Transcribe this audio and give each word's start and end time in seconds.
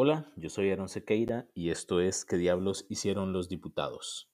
Hola, 0.00 0.30
yo 0.36 0.48
soy 0.48 0.70
Aaron 0.70 0.88
Sequeira 0.88 1.48
y 1.54 1.70
esto 1.70 2.00
es 2.00 2.24
¿Qué 2.24 2.36
diablos 2.36 2.86
hicieron 2.88 3.32
los 3.32 3.48
diputados? 3.48 4.30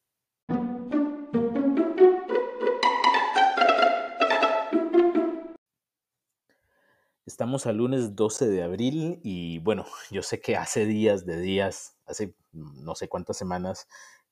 Estamos 7.24 7.66
al 7.66 7.78
lunes 7.78 8.14
12 8.14 8.46
de 8.46 8.62
abril 8.62 9.20
y 9.22 9.58
bueno, 9.60 9.86
yo 10.10 10.20
sé 10.22 10.38
que 10.38 10.54
hace 10.54 10.84
días 10.84 11.24
de 11.24 11.40
días, 11.40 11.96
hace 12.04 12.34
no 12.52 12.94
sé 12.94 13.08
cuántas 13.08 13.38
semanas, 13.38 13.88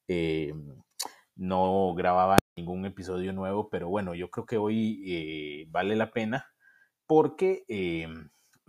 eh, 0.08 0.52
no 1.34 1.94
grababa 1.94 2.40
ningún 2.58 2.84
episodio 2.84 3.32
nuevo, 3.32 3.70
pero 3.70 3.88
bueno, 3.88 4.14
yo 4.14 4.30
creo 4.30 4.44
que 4.44 4.58
hoy 4.58 5.02
eh, 5.06 5.66
vale 5.70 5.96
la 5.96 6.10
pena 6.10 6.52
porque 7.06 7.64
eh, 7.68 8.06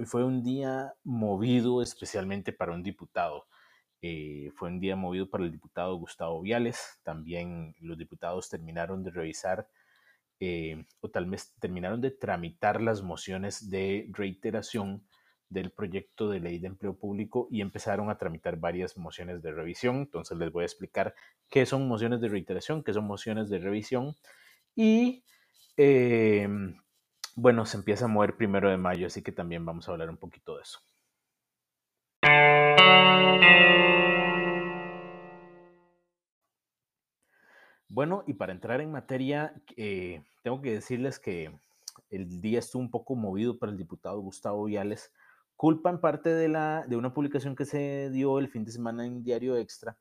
fue 0.05 0.23
un 0.23 0.43
día 0.43 0.93
movido 1.03 1.81
especialmente 1.81 2.53
para 2.53 2.73
un 2.73 2.83
diputado. 2.83 3.45
Eh, 4.01 4.51
fue 4.55 4.69
un 4.69 4.79
día 4.79 4.95
movido 4.95 5.29
para 5.29 5.45
el 5.45 5.51
diputado 5.51 5.95
Gustavo 5.95 6.41
Viales. 6.41 6.99
También 7.03 7.75
los 7.79 7.97
diputados 7.97 8.49
terminaron 8.49 9.03
de 9.03 9.11
revisar 9.11 9.67
eh, 10.39 10.85
o 10.99 11.09
tal 11.09 11.29
vez 11.29 11.55
terminaron 11.59 12.01
de 12.01 12.11
tramitar 12.11 12.81
las 12.81 13.01
mociones 13.01 13.69
de 13.69 14.09
reiteración 14.11 15.07
del 15.47 15.71
proyecto 15.71 16.29
de 16.29 16.39
ley 16.39 16.59
de 16.59 16.67
empleo 16.67 16.97
público 16.97 17.47
y 17.51 17.61
empezaron 17.61 18.09
a 18.09 18.17
tramitar 18.17 18.57
varias 18.57 18.97
mociones 18.97 19.41
de 19.41 19.51
revisión. 19.53 19.97
Entonces 19.97 20.37
les 20.37 20.51
voy 20.51 20.63
a 20.63 20.65
explicar 20.65 21.13
qué 21.49 21.65
son 21.65 21.87
mociones 21.87 22.19
de 22.19 22.27
reiteración, 22.27 22.83
qué 22.83 22.91
son 22.91 23.05
mociones 23.05 23.49
de 23.49 23.59
revisión 23.59 24.15
y 24.75 25.23
eh, 25.77 26.47
bueno, 27.35 27.65
se 27.65 27.77
empieza 27.77 28.05
a 28.05 28.07
mover 28.07 28.37
primero 28.37 28.69
de 28.69 28.77
mayo, 28.77 29.07
así 29.07 29.21
que 29.21 29.31
también 29.31 29.65
vamos 29.65 29.87
a 29.87 29.91
hablar 29.91 30.09
un 30.09 30.17
poquito 30.17 30.55
de 30.55 30.61
eso. 30.63 30.79
Bueno, 37.89 38.23
y 38.25 38.33
para 38.33 38.53
entrar 38.53 38.81
en 38.81 38.91
materia, 38.91 39.53
eh, 39.77 40.23
tengo 40.41 40.61
que 40.61 40.73
decirles 40.73 41.19
que 41.19 41.51
el 42.09 42.41
día 42.41 42.59
estuvo 42.59 42.81
un 42.81 42.89
poco 42.89 43.15
movido 43.15 43.59
para 43.59 43.71
el 43.71 43.77
diputado 43.77 44.19
Gustavo 44.19 44.65
Viales, 44.65 45.11
culpa 45.55 45.91
en 45.91 45.99
parte 45.99 46.29
de, 46.29 46.49
la, 46.49 46.85
de 46.87 46.95
una 46.95 47.13
publicación 47.13 47.55
que 47.55 47.65
se 47.65 48.09
dio 48.09 48.39
el 48.39 48.49
fin 48.49 48.65
de 48.65 48.71
semana 48.71 49.05
en 49.05 49.23
Diario 49.23 49.57
Extra, 49.57 49.95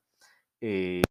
eh, 0.65 1.03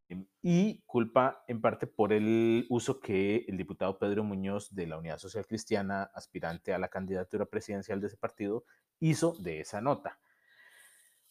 y 0.41 0.81
culpa 0.85 1.43
en 1.45 1.59
parte 1.59 1.85
por 1.85 2.13
el 2.13 2.65
uso 2.69 3.01
que 3.01 3.43
el 3.49 3.57
diputado 3.57 3.99
Pedro 3.99 4.23
Muñoz 4.23 4.73
de 4.73 4.87
la 4.87 4.97
Unidad 4.97 5.17
Social 5.17 5.45
Cristiana, 5.45 6.09
aspirante 6.15 6.73
a 6.73 6.79
la 6.79 6.87
candidatura 6.87 7.45
presidencial 7.45 7.99
de 7.99 8.07
ese 8.07 8.15
partido, 8.15 8.63
hizo 9.01 9.35
de 9.39 9.59
esa 9.59 9.81
nota. 9.81 10.17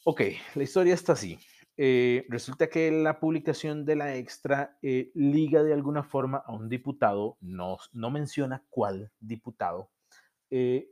Ok, 0.05 0.21
la 0.55 0.63
historia 0.63 0.93
está 0.93 1.15
así. 1.15 1.39
Eh, 1.79 2.27
resulta 2.29 2.69
que 2.69 2.91
la 2.91 3.21
publicación 3.21 3.87
de 3.87 3.97
la 3.97 4.15
extra 4.17 4.77
eh, 4.83 5.11
liga 5.15 5.63
de 5.63 5.73
alguna 5.73 6.03
forma 6.03 6.43
a 6.45 6.53
un 6.53 6.69
diputado, 6.69 7.39
no, 7.41 7.79
no 7.93 8.11
menciona 8.11 8.67
cuál 8.69 9.13
diputado, 9.19 9.91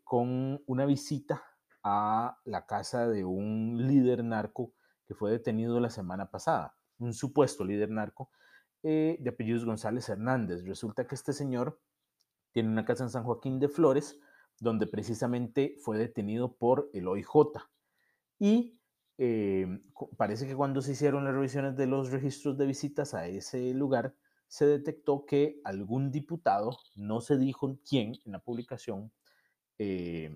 con 0.04 0.62
una 0.66 0.86
visita 0.86 1.44
a 1.82 2.38
la 2.44 2.64
casa 2.64 3.06
de 3.06 3.24
un 3.24 3.86
líder 3.86 4.24
narco 4.24 4.72
que 5.06 5.14
fue 5.14 5.32
detenido 5.32 5.78
la 5.80 5.90
semana 5.90 6.30
pasada 6.30 6.77
un 6.98 7.14
supuesto 7.14 7.64
líder 7.64 7.90
narco, 7.90 8.30
eh, 8.82 9.16
de 9.20 9.30
apellidos 9.30 9.64
González 9.64 10.08
Hernández. 10.08 10.64
Resulta 10.64 11.06
que 11.06 11.14
este 11.14 11.32
señor 11.32 11.80
tiene 12.52 12.68
una 12.68 12.84
casa 12.84 13.04
en 13.04 13.10
San 13.10 13.24
Joaquín 13.24 13.58
de 13.58 13.68
Flores, 13.68 14.18
donde 14.60 14.86
precisamente 14.86 15.76
fue 15.82 15.98
detenido 15.98 16.56
por 16.56 16.90
el 16.92 17.08
OIJ. 17.08 17.28
Y 18.38 18.78
eh, 19.18 19.66
parece 20.16 20.46
que 20.46 20.54
cuando 20.54 20.80
se 20.80 20.92
hicieron 20.92 21.24
las 21.24 21.34
revisiones 21.34 21.76
de 21.76 21.86
los 21.86 22.10
registros 22.10 22.56
de 22.56 22.66
visitas 22.66 23.14
a 23.14 23.26
ese 23.26 23.74
lugar, 23.74 24.14
se 24.46 24.66
detectó 24.66 25.26
que 25.26 25.60
algún 25.64 26.10
diputado, 26.10 26.78
no 26.94 27.20
se 27.20 27.36
dijo 27.36 27.78
quién 27.86 28.12
en 28.24 28.32
la 28.32 28.38
publicación, 28.38 29.12
eh, 29.78 30.30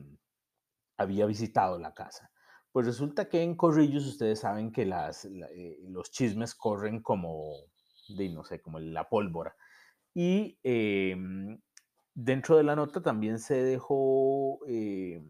había 0.96 1.26
visitado 1.26 1.78
la 1.78 1.94
casa. 1.94 2.31
Pues 2.72 2.86
resulta 2.86 3.28
que 3.28 3.42
en 3.42 3.54
Corrillos 3.54 4.06
ustedes 4.06 4.40
saben 4.40 4.72
que 4.72 4.86
las, 4.86 5.26
eh, 5.26 5.78
los 5.88 6.10
chismes 6.10 6.54
corren 6.54 7.02
como, 7.02 7.52
de, 8.08 8.30
no 8.30 8.44
sé, 8.44 8.60
como 8.62 8.78
la 8.80 9.08
pólvora. 9.10 9.54
Y 10.14 10.58
em, 10.62 11.60
dentro 12.14 12.56
de 12.56 12.64
la 12.64 12.74
nota 12.74 13.02
también 13.02 13.38
se 13.38 13.62
dejó, 13.62 14.60
eh, 14.66 15.22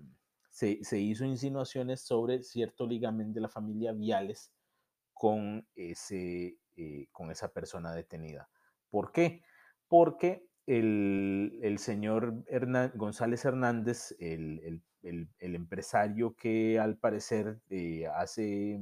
se, 0.50 0.84
se, 0.84 1.00
hizo 1.00 1.24
insinuaciones 1.24 2.00
sobre 2.02 2.42
cierto 2.42 2.86
ligamento 2.86 3.34
de 3.34 3.42
la 3.42 3.48
familia 3.48 3.92
Viales 3.92 4.52
con, 5.12 5.66
ese, 5.74 6.58
eh, 6.76 7.08
con 7.10 7.32
esa 7.32 7.52
persona 7.52 7.92
detenida. 7.92 8.48
¿Por 8.88 9.10
qué? 9.12 9.42
Porque 9.88 10.46
el, 10.66 11.58
el 11.62 11.78
señor 11.78 12.44
González 12.94 13.44
Hernández, 13.44 14.14
el, 14.20 14.60
el 14.64 14.82
el, 15.02 15.28
empresario 15.38 16.34
que 16.36 16.78
al 16.78 16.96
parecer 16.96 17.60
eh, 17.68 18.06
hace 18.14 18.80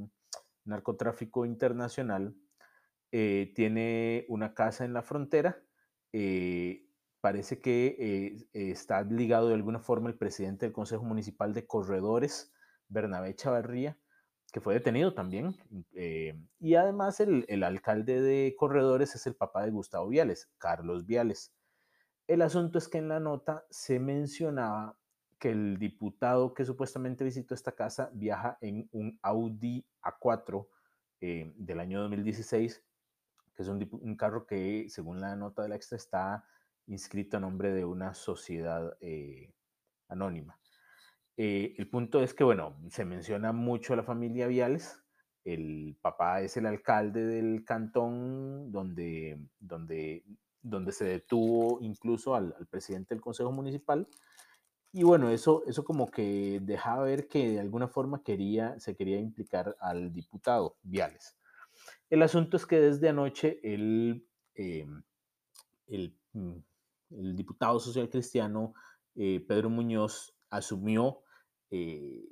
narcotráfico 0.65 1.45
internacional, 1.45 2.35
eh, 3.13 3.53
tiene 3.57 4.25
una 4.29 4.55
casa 4.55 4.85
en 4.85 4.93
la 4.93 5.03
frontera. 5.03 5.63
Eh, 6.13 6.87
parece 7.21 7.61
que 7.61 8.49
está 8.53 9.03
ligado 9.03 9.49
de 9.49 9.55
alguna 9.55 9.81
forma 9.81 10.09
el 10.09 10.17
presidente 10.17 10.67
del 10.67 10.73
Consejo 10.73 11.05
Municipal 11.05 11.53
de 11.53 11.67
Corredores, 11.67 12.53
Bernabé 12.89 13.35
Chavarría, 13.35 13.99
que 14.53 14.61
fue 14.61 14.75
detenido 14.75 15.15
también. 15.15 15.57
y 16.59 16.75
además 16.75 17.21
el, 17.21 17.45
el, 17.49 17.63
alcalde 17.63 18.21
de 18.21 18.55
Corredores 18.57 19.15
es 19.15 19.27
el 19.27 19.35
papá 19.35 19.65
de 19.65 19.71
Gustavo 19.71 20.09
Viales, 20.09 20.51
Carlos 20.59 21.07
Viales. 21.07 21.53
El 22.27 22.43
asunto 22.43 22.79
es 22.79 22.89
que 22.89 22.99
en 22.99 23.09
la 23.09 23.21
nota 23.21 23.67
se 23.71 23.99
mencionaba 23.99 25.00
que 25.41 25.51
el 25.51 25.79
diputado 25.79 26.53
que 26.53 26.67
supuestamente 26.67 27.25
visitó 27.25 27.55
esta 27.55 27.73
casa 27.73 28.11
viaja 28.13 28.59
en 28.61 28.89
un 28.93 29.19
Audi 29.23 29.85
A4 30.03 30.69
eh, 31.23 31.51
del 31.57 31.81
año 31.81 32.03
2016, 32.03 32.85
que 33.57 33.63
es 33.63 33.69
un, 33.69 34.17
carro 34.17 34.47
que, 34.47 34.87
según 34.91 35.21
la 35.21 35.35
nota 35.37 35.63
de 35.63 35.71
la 35.71 35.77
extra, 35.77 35.97
está 35.97 36.45
inscrito 36.87 37.39
a 37.39 37.41
nombre 37.41 37.73
de 37.73 37.87
una 37.87 38.13
sociedad 38.13 38.97
eh, 39.01 39.55
anónima. 40.09 40.61
Eh, 41.39 41.75
el 41.79 41.89
punto 41.89 42.23
es 42.23 42.35
que, 42.35 42.45
bueno, 42.45 42.77
se 42.91 43.07
menciona 43.07 43.53
mucho 43.53 43.95
a 43.95 43.97
la 43.97 44.03
familia 44.03 44.47
Viales. 44.47 45.03
El 45.43 45.97
papá 46.03 46.43
es 46.43 46.59
el 46.59 46.67
alcalde 46.67 47.25
del 47.25 47.65
cantón 47.65 48.71
donde, 48.71 49.41
donde, 49.59 50.23
donde 50.61 50.93
se 50.93 51.07
detuvo 51.07 51.79
incluso 51.81 52.35
al, 52.35 52.55
al 52.59 52.67
presidente 52.67 53.15
del 53.15 53.23
consejo 53.23 53.51
municipal 53.53 54.07
y 54.93 55.05
bueno, 55.05 55.31
eso, 55.31 55.63
eso 55.67 55.85
como 55.85 56.11
que 56.11 56.61
dejaba 56.63 57.05
ver 57.05 57.29
que 57.29 57.51
de 57.51 57.61
alguna 57.61 57.87
forma 57.87 58.23
quería, 58.25 58.79
se 58.81 58.97
quería 58.97 59.19
implicar 59.19 59.77
al 59.81 60.13
diputado 60.13 60.77
Viales. 60.83 61.37
El 62.09 62.23
asunto 62.23 62.57
es 62.57 62.67
que 62.67 62.81
desde 62.81 63.09
anoche 63.09 63.61
el, 63.63 64.27
eh, 64.55 64.87
mm, 66.33 66.57
el, 67.11 67.37
diputado 67.37 67.79
social 67.79 68.11
cristiano 68.11 68.75
eh, 69.15 69.45
Pedro 69.47 69.71
Muñoz 69.71 70.35
asumió, 70.51 71.23
eh, 71.71 72.25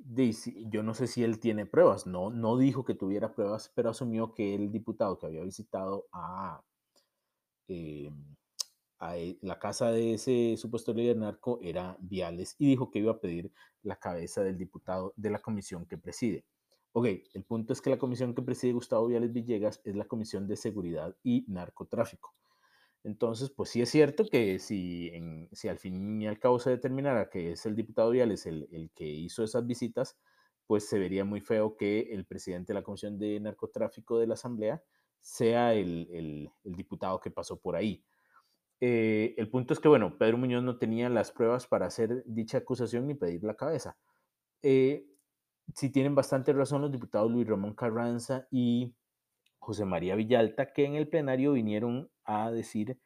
yo 0.67 0.83
no 0.83 0.93
sé 0.93 1.07
si 1.07 1.23
él 1.23 1.39
tiene 1.39 1.65
pruebas, 1.65 2.07
no, 2.07 2.29
no 2.29 2.57
dijo 2.57 2.83
que 2.83 2.93
tuviera 2.93 3.33
pruebas, 3.33 3.71
pero 3.73 3.89
asumió 3.91 4.33
que 4.33 4.53
el 4.53 4.69
diputado 4.69 5.17
que 5.17 5.27
había 5.27 5.43
visitado 5.43 6.07
a 6.11 6.61
e, 9.01 9.37
la 9.41 9.59
casa 9.59 9.91
de 9.91 10.13
ese 10.13 10.55
supuesto 10.57 10.93
líder 10.93 11.17
narco 11.17 11.59
era 11.61 11.97
Viales 11.99 12.55
y 12.57 12.67
dijo 12.67 12.91
que 12.91 12.99
iba 12.99 13.13
a 13.13 13.19
pedir 13.19 13.51
la 13.83 13.97
cabeza 13.97 14.43
del 14.43 14.57
diputado 14.57 15.13
de 15.15 15.29
la 15.29 15.39
comisión 15.39 15.85
que 15.85 15.97
preside. 15.97 16.45
Ok, 16.91 17.07
el 17.33 17.43
punto 17.43 17.73
es 17.73 17.81
que 17.81 17.89
la 17.91 17.97
comisión 17.97 18.33
que 18.33 18.41
preside 18.41 18.73
Gustavo 18.73 19.07
Viales 19.07 19.31
Villegas 19.31 19.79
es 19.83 19.95
la 19.95 20.05
Comisión 20.05 20.47
de 20.47 20.57
Seguridad 20.57 21.15
y 21.23 21.45
Narcotráfico. 21.47 22.33
Entonces, 23.03 23.51
pues 23.51 23.69
sí 23.69 23.81
es 23.81 23.89
cierto 23.89 24.25
que 24.25 24.59
si, 24.59 25.11
al 25.69 25.79
fin 25.79 26.21
y 26.21 26.27
al 26.27 26.39
cabo 26.39 26.59
se 26.59 26.71
determinara 26.71 27.29
que 27.29 27.51
es 27.53 27.65
el 27.65 27.75
diputado 27.75 28.09
Viales 28.09 28.45
el, 28.47 28.91
que 28.95 29.05
hizo 29.05 29.43
esas 29.43 29.65
visitas, 29.65 30.17
pues 30.67 30.89
se 30.89 30.99
vería 30.99 31.23
muy 31.25 31.41
feo 31.41 31.77
que 31.77 32.11
el 32.11 32.25
presidente 32.25 32.73
de 32.73 32.79
la 32.79 32.83
Comisión 32.83 33.17
de 33.19 33.39
Narcotráfico 33.39 34.19
de 34.19 34.27
la 34.27 34.33
Asamblea 34.33 34.83
sea 35.21 35.73
el 35.73 36.51
diputado 36.63 37.19
que 37.19 37.31
pasó 37.31 37.57
por 37.59 37.75
ahí. 37.75 38.03
Eh, 38.81 39.35
el 39.37 39.49
punto 39.49 39.73
es 39.73 39.79
que, 39.79 39.87
bueno, 39.87 40.17
Pedro 40.17 40.37
Muñoz 40.37 40.63
no 40.63 40.77
tenía 40.77 41.09
las 41.09 41.31
pruebas 41.31 41.67
para 41.67 41.87
hacer 41.87 42.23
dicha 42.25 42.59
acusación 42.59 43.07
ni 43.07 43.15
pedir 43.15 43.43
la 43.43 43.55
cabeza. 43.55 43.97
Eh, 44.61 45.05
si 45.75 45.89
tienen 45.89 46.15
bastante 46.15 46.53
razón 46.53 46.81
los 46.81 46.91
diputados 46.91 47.31
Luis 47.31 47.47
Ramón 47.47 47.75
Carranza 47.75 48.47
y 48.51 48.95
José 49.59 49.85
María 49.85 50.15
Villalta, 50.15 50.73
que 50.73 50.85
en 50.85 50.95
el 50.95 51.09
plenario 51.09 51.53
vinieron 51.53 52.09
a 52.23 52.51
decir 52.51 52.99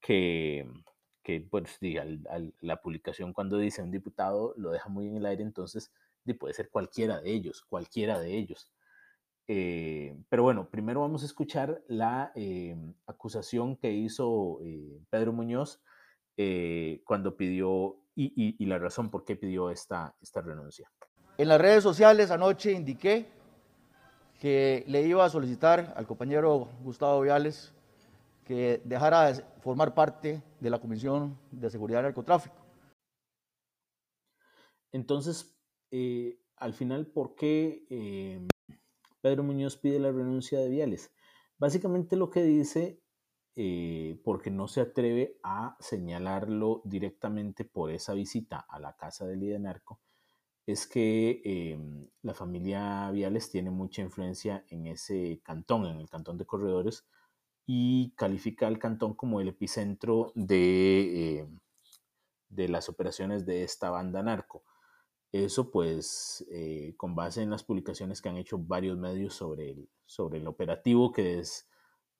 que, 0.00 0.66
que 1.22 1.40
pues, 1.42 1.78
la 2.60 2.80
publicación 2.80 3.32
cuando 3.32 3.58
dice 3.58 3.82
un 3.82 3.90
diputado 3.90 4.54
lo 4.56 4.70
deja 4.70 4.88
muy 4.88 5.06
en 5.06 5.16
el 5.16 5.26
aire, 5.26 5.42
entonces 5.42 5.92
puede 6.34 6.54
ser 6.54 6.70
cualquiera 6.70 7.20
de 7.20 7.32
ellos, 7.32 7.62
cualquiera 7.62 8.18
de 8.18 8.36
ellos. 8.36 8.70
Eh, 9.52 10.16
pero 10.28 10.44
bueno, 10.44 10.70
primero 10.70 11.00
vamos 11.00 11.24
a 11.24 11.26
escuchar 11.26 11.82
la 11.88 12.32
acusación 13.06 13.76
que 13.76 13.90
hizo 13.90 14.60
Pedro 15.10 15.32
Muñoz 15.32 15.82
cuando 17.04 17.36
pidió 17.36 17.96
y, 18.14 18.64
la 18.66 18.78
razón 18.78 19.10
por 19.10 19.24
qué 19.24 19.34
pidió 19.34 19.70
esta, 19.70 20.14
esta 20.20 20.40
renuncia. 20.40 20.88
En 21.36 21.48
las 21.48 21.60
redes 21.60 21.82
sociales 21.82 22.30
anoche 22.30 22.70
indiqué 22.70 23.26
que 24.38 24.84
le 24.86 25.02
iba 25.02 25.24
a 25.24 25.28
solicitar 25.28 25.94
al 25.96 26.06
compañero 26.06 26.68
Gustavo 26.82 27.20
Viales 27.20 27.74
que 28.44 28.80
dejara 28.84 29.32
de 29.32 29.44
formar 29.60 29.94
parte 29.94 30.42
de 30.60 30.70
la 30.70 30.80
Comisión 30.80 31.38
de 31.50 31.70
Seguridad 31.70 32.00
y 32.00 32.04
Narcotráfico. 32.04 32.56
Entonces, 34.92 35.56
eh, 35.90 36.40
al 36.56 36.72
final, 36.74 37.06
¿por 37.06 37.34
qué 37.34 37.84
eh, 37.90 38.46
Pedro 39.20 39.42
Muñoz 39.42 39.76
pide 39.76 39.98
la 39.98 40.12
renuncia 40.12 40.58
de 40.60 40.68
Viales? 40.68 41.12
Básicamente 41.58 42.16
lo 42.16 42.30
que 42.30 42.42
dice, 42.42 43.00
eh, 43.56 44.20
porque 44.24 44.50
no 44.50 44.68
se 44.68 44.80
atreve 44.80 45.38
a 45.42 45.76
señalarlo 45.80 46.82
directamente 46.84 47.64
por 47.64 47.90
esa 47.90 48.14
visita 48.14 48.58
a 48.68 48.78
la 48.78 48.96
casa 48.96 49.26
del 49.26 49.40
líder 49.40 49.60
narco, 49.60 50.00
es 50.66 50.86
que 50.86 51.42
em, 51.44 52.08
la 52.22 52.34
familia 52.34 53.10
Viales 53.10 53.50
tiene 53.50 53.70
mucha 53.70 54.02
influencia 54.02 54.64
en 54.68 54.86
ese 54.86 55.40
cantón, 55.42 55.86
en 55.86 55.98
el 55.98 56.08
cantón 56.08 56.38
de 56.38 56.46
Corredores, 56.46 57.06
y 57.66 58.12
califica 58.16 58.66
al 58.66 58.78
cantón 58.78 59.14
como 59.14 59.40
el 59.40 59.48
epicentro 59.48 60.32
de, 60.34 61.40
eh, 61.40 61.48
de 62.48 62.68
las 62.68 62.88
operaciones 62.88 63.46
de 63.46 63.64
esta 63.64 63.90
banda 63.90 64.22
narco. 64.22 64.64
Eso 65.32 65.70
pues 65.70 66.44
eh, 66.50 66.94
con 66.96 67.14
base 67.14 67.42
en 67.42 67.50
las 67.50 67.62
publicaciones 67.62 68.20
que 68.20 68.28
han 68.28 68.36
hecho 68.36 68.58
varios 68.58 68.98
medios 68.98 69.34
sobre 69.34 69.70
el, 69.70 69.88
sobre 70.04 70.38
el 70.38 70.48
operativo 70.48 71.12
que, 71.12 71.42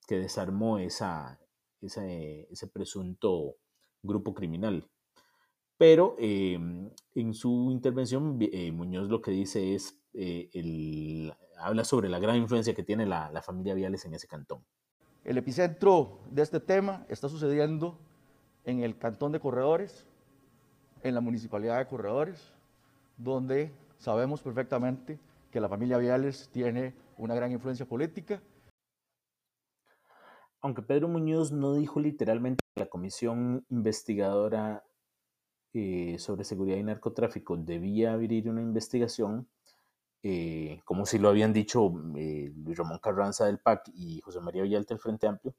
que 0.07 0.19
desarmó 0.19 0.79
esa, 0.79 1.41
ese 1.81 2.67
presunto 2.73 3.57
grupo 4.03 4.33
criminal. 4.33 4.89
Pero 5.77 6.15
em, 6.19 6.91
en 7.15 7.35
su 7.35 7.71
intervención 7.73 8.39
eh, 8.41 8.71
Muñoz 8.71 9.09
lo 9.09 9.21
que 9.21 9.33
dice 9.33 9.75
es, 9.75 9.97
el, 10.13 11.33
habla 11.59 11.85
sobre 11.85 12.09
la 12.09 12.19
gran 12.19 12.37
influencia 12.37 12.75
que 12.75 12.83
tiene 12.83 13.07
la, 13.07 13.31
la 13.33 13.43
familia 13.43 13.75
Viales 13.75 14.05
en 14.05 14.15
ese 14.15 14.29
cantón. 14.29 14.65
El 15.25 15.37
epicentro 15.37 16.21
de 16.31 16.43
este 16.43 16.61
tema 16.61 17.05
está 17.09 17.29
sucediendo 17.29 17.99
en 18.65 18.83
el 18.83 18.97
Cantón 18.97 19.33
de 19.33 19.41
Corredores, 19.41 20.07
en 21.03 21.15
la 21.15 21.21
Municipalidad 21.21 21.79
de 21.79 21.87
Corredores, 21.87 22.53
donde 23.23 23.73
sabemos 23.99 24.41
perfectamente 24.41 25.21
que 25.51 25.61
la 25.61 25.69
familia 25.69 25.99
Viales 25.99 26.49
tiene 26.53 26.95
una 27.19 27.35
gran 27.35 27.53
influencia 27.53 27.87
política. 27.87 28.43
Aunque 30.63 30.83
Pedro 30.83 31.09
Muñoz 31.09 31.53
no 31.53 31.75
dijo 31.75 32.01
literalmente 32.01 32.63
que 32.75 32.81
la 32.81 32.89
comisión 32.89 33.65
investigadora 33.69 34.85
eh, 35.73 36.17
sobre 36.19 36.45
seguridad 36.45 36.77
y 36.77 36.83
narcotráfico 36.83 37.57
debía 37.57 38.13
abrir 38.13 38.49
una 38.49 38.63
investigación, 38.63 39.49
eh, 40.23 40.81
como 40.85 41.07
si 41.07 41.19
lo 41.19 41.29
habían 41.29 41.53
dicho 41.53 41.93
eh, 42.17 42.53
Luis 42.57 42.77
Ramón 42.77 42.99
Carranza 42.99 43.47
del 43.47 43.59
PAC 43.59 43.91
y 43.95 44.21
José 44.21 44.41
María 44.41 44.63
Villalta 44.63 44.95
del 44.95 45.01
Frente 45.01 45.27
Amplio, 45.27 45.55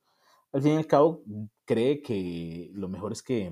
al 0.51 0.61
fin 0.61 0.73
y 0.73 0.77
al 0.77 0.87
cabo 0.87 1.23
cree 1.65 2.01
que 2.01 2.69
lo 2.73 2.89
mejor 2.89 3.11
es 3.11 3.23
que, 3.23 3.51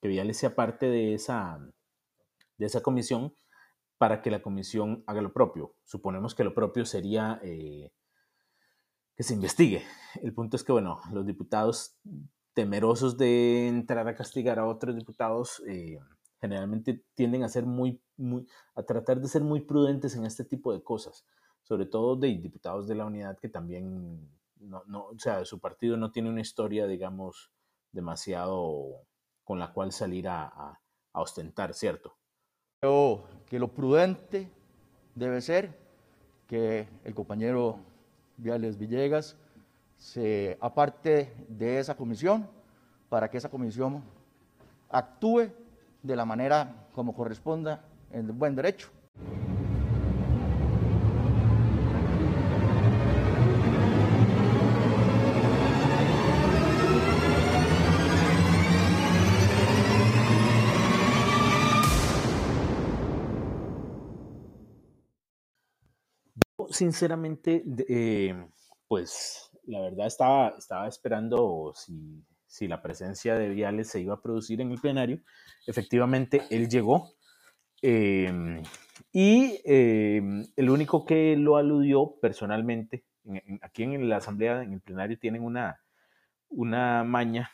que 0.00 0.08
Viales 0.08 0.38
sea 0.38 0.54
parte 0.54 0.86
de 0.86 1.14
esa, 1.14 1.60
de 2.60 2.66
esa 2.66 2.82
comisión 2.82 3.34
para 3.98 4.22
que 4.22 4.30
la 4.30 4.42
comisión 4.42 5.02
haga 5.06 5.22
lo 5.22 5.32
propio. 5.32 5.74
Suponemos 5.84 6.34
que 6.34 6.44
lo 6.44 6.54
propio 6.54 6.84
sería 6.84 7.40
eh, 7.42 7.92
que 9.16 9.22
se 9.24 9.34
investigue. 9.34 9.82
El 10.22 10.32
punto 10.32 10.56
es 10.56 10.62
que, 10.62 10.72
bueno, 10.72 11.00
los 11.12 11.26
diputados 11.26 11.96
temerosos 12.54 13.16
de 13.18 13.68
entrar 13.68 14.06
a 14.06 14.14
castigar 14.14 14.58
a 14.58 14.66
otros 14.66 14.96
diputados 14.96 15.62
generalmente 16.40 17.04
tienden 17.14 17.44
a 17.44 17.48
ser 17.48 17.66
muy, 17.66 18.00
a 18.74 18.82
tratar 18.82 19.20
de 19.20 19.28
ser 19.28 19.42
muy 19.42 19.60
prudentes 19.60 20.16
en 20.16 20.24
este 20.24 20.44
tipo 20.44 20.72
de 20.72 20.82
cosas, 20.82 21.26
sobre 21.62 21.86
todo 21.86 22.16
de 22.16 22.28
diputados 22.28 22.88
de 22.88 22.94
la 22.94 23.04
unidad 23.04 23.38
que 23.38 23.48
también, 23.48 24.28
no, 24.56 24.82
no, 24.86 25.06
o 25.06 25.18
sea, 25.18 25.44
su 25.44 25.60
partido 25.60 25.96
no 25.96 26.12
tiene 26.12 26.30
una 26.30 26.40
historia, 26.40 26.86
digamos, 26.86 27.52
demasiado 27.92 29.06
con 29.44 29.58
la 29.58 29.72
cual 29.72 29.92
salir 29.92 30.28
a, 30.28 30.80
ostentar, 31.12 31.74
¿cierto? 31.74 32.16
Creo 32.82 33.24
que 33.44 33.58
lo 33.58 33.68
prudente 33.68 34.48
debe 35.14 35.42
ser 35.42 35.76
que 36.46 36.88
el 37.04 37.14
compañero 37.14 37.78
Viales 38.38 38.78
Villegas 38.78 39.36
se 39.98 40.56
aparte 40.62 41.30
de 41.46 41.78
esa 41.78 41.94
comisión 41.94 42.48
para 43.10 43.28
que 43.28 43.36
esa 43.36 43.50
comisión 43.50 44.02
actúe 44.88 45.50
de 46.02 46.16
la 46.16 46.24
manera 46.24 46.86
como 46.94 47.14
corresponda 47.14 47.84
en 48.12 48.38
buen 48.38 48.56
derecho. 48.56 48.88
Sinceramente, 66.80 67.62
eh, 67.88 68.34
pues 68.88 69.50
la 69.66 69.80
verdad 69.80 70.06
estaba, 70.06 70.54
estaba 70.58 70.88
esperando 70.88 71.72
si 71.74 72.24
si 72.50 72.66
la 72.66 72.82
presencia 72.82 73.36
de 73.36 73.48
Viales 73.48 73.88
se 73.88 74.00
iba 74.00 74.14
a 74.14 74.20
producir 74.20 74.60
en 74.60 74.72
el 74.72 74.80
plenario. 74.80 75.20
Efectivamente, 75.68 76.42
él 76.50 76.68
llegó. 76.68 77.12
Em, 77.80 78.62
y 79.12 79.60
em, 79.64 80.44
el 80.56 80.68
único 80.68 81.04
que 81.04 81.36
lo 81.36 81.56
aludió 81.56 82.16
personalmente, 82.20 83.04
aquí 83.62 83.84
en 83.84 84.08
la 84.08 84.16
asamblea, 84.16 84.64
en 84.64 84.72
el 84.72 84.80
plenario, 84.80 85.16
tienen 85.16 85.44
una, 85.44 85.80
una 86.48 87.04
maña, 87.04 87.52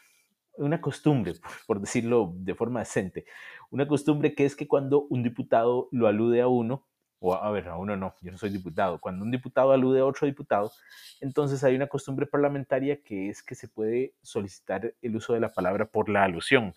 una 0.54 0.80
costumbre, 0.80 1.34
por 1.66 1.78
decirlo 1.78 2.32
de 2.34 2.54
forma 2.54 2.80
decente, 2.80 3.26
una 3.70 3.86
costumbre 3.86 4.34
que 4.34 4.46
es 4.46 4.56
que 4.56 4.66
cuando 4.66 5.06
un 5.10 5.22
diputado 5.22 5.88
lo 5.92 6.06
alude 6.06 6.40
a 6.40 6.48
uno, 6.48 6.86
o 7.18 7.34
a 7.34 7.50
ver, 7.50 7.68
a 7.68 7.76
uno 7.76 7.96
no, 7.96 8.14
yo 8.20 8.30
no 8.30 8.38
soy 8.38 8.50
diputado, 8.50 9.00
cuando 9.00 9.24
un 9.24 9.30
diputado 9.30 9.72
alude 9.72 10.00
a 10.00 10.04
otro 10.04 10.26
diputado, 10.26 10.70
entonces 11.20 11.64
hay 11.64 11.74
una 11.74 11.86
costumbre 11.86 12.26
parlamentaria 12.26 13.02
que 13.02 13.28
es 13.28 13.42
que 13.42 13.54
se 13.54 13.68
puede 13.68 14.14
solicitar 14.22 14.94
el 15.00 15.16
uso 15.16 15.32
de 15.32 15.40
la 15.40 15.52
palabra 15.52 15.86
por 15.86 16.08
la 16.08 16.24
alusión. 16.24 16.74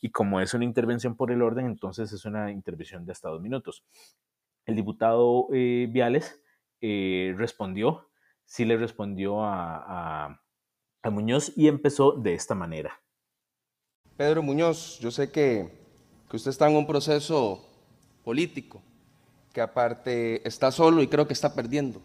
Y 0.00 0.10
como 0.10 0.40
es 0.40 0.52
una 0.54 0.64
intervención 0.64 1.16
por 1.16 1.30
el 1.30 1.42
orden, 1.42 1.66
entonces 1.66 2.12
es 2.12 2.24
una 2.24 2.50
intervención 2.50 3.06
de 3.06 3.12
hasta 3.12 3.28
dos 3.28 3.40
minutos. 3.40 3.84
El 4.66 4.76
diputado 4.76 5.48
eh, 5.52 5.88
Viales 5.90 6.42
eh, 6.80 7.34
respondió, 7.36 8.10
sí 8.44 8.64
le 8.64 8.76
respondió 8.76 9.42
a, 9.44 10.40
a 11.02 11.10
Muñoz 11.10 11.52
y 11.56 11.68
empezó 11.68 12.12
de 12.12 12.34
esta 12.34 12.54
manera. 12.54 13.00
Pedro 14.16 14.42
Muñoz, 14.42 14.98
yo 15.00 15.10
sé 15.10 15.30
que, 15.30 15.70
que 16.28 16.36
usted 16.36 16.50
está 16.50 16.68
en 16.68 16.76
un 16.76 16.86
proceso 16.86 17.66
político 18.24 18.82
que 19.54 19.62
aparte 19.62 20.46
está 20.46 20.70
solo 20.70 21.00
y 21.00 21.08
creo 21.08 21.26
que 21.26 21.32
está 21.32 21.54
perdiendo. 21.54 22.02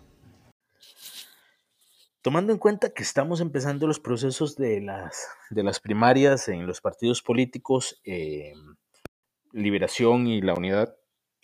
Tomando 2.21 2.53
en 2.53 2.59
cuenta 2.59 2.93
que 2.93 3.01
estamos 3.01 3.41
empezando 3.41 3.87
los 3.87 3.99
procesos 3.99 4.55
de 4.55 4.81
las, 4.81 5.27
de 5.49 5.63
las 5.63 5.79
primarias 5.79 6.47
en 6.47 6.67
los 6.67 6.79
partidos 6.79 7.21
políticos, 7.21 7.99
eh, 8.05 8.53
Liberación 9.51 10.27
y 10.27 10.41
la 10.41 10.53
Unidad 10.53 10.95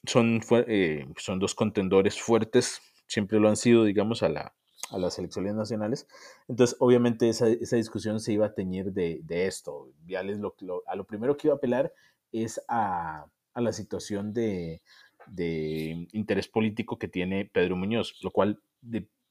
son, 0.05 0.41
eh, 0.67 1.07
son 1.17 1.39
dos 1.39 1.55
contendores 1.55 2.21
fuertes, 2.21 2.81
siempre 3.07 3.39
lo 3.39 3.50
han 3.50 3.55
sido, 3.55 3.83
digamos, 3.85 4.21
a, 4.21 4.29
la, 4.29 4.53
a 4.91 4.97
las 5.00 5.17
elecciones 5.17 5.55
nacionales. 5.55 6.07
Entonces, 6.47 6.75
obviamente, 6.79 7.29
esa, 7.29 7.47
esa 7.47 7.77
discusión 7.77 8.19
se 8.19 8.33
iba 8.33 8.45
a 8.45 8.53
teñir 8.53 8.91
de, 8.91 9.21
de 9.24 9.47
esto. 9.47 9.89
lo, 10.05 10.83
a 10.85 10.95
lo 10.95 11.05
primero 11.05 11.35
que 11.35 11.47
iba 11.47 11.55
a 11.55 11.57
apelar 11.57 11.93
es 12.31 12.62
a, 12.67 13.25
a 13.53 13.62
la 13.62 13.71
situación 13.71 14.33
de, 14.33 14.83
de 15.27 16.08
interés 16.12 16.48
político 16.48 16.98
que 16.98 17.08
tiene 17.08 17.46
Pedro 17.46 17.75
Muñoz, 17.75 18.15
lo 18.22 18.32
cual 18.32 18.62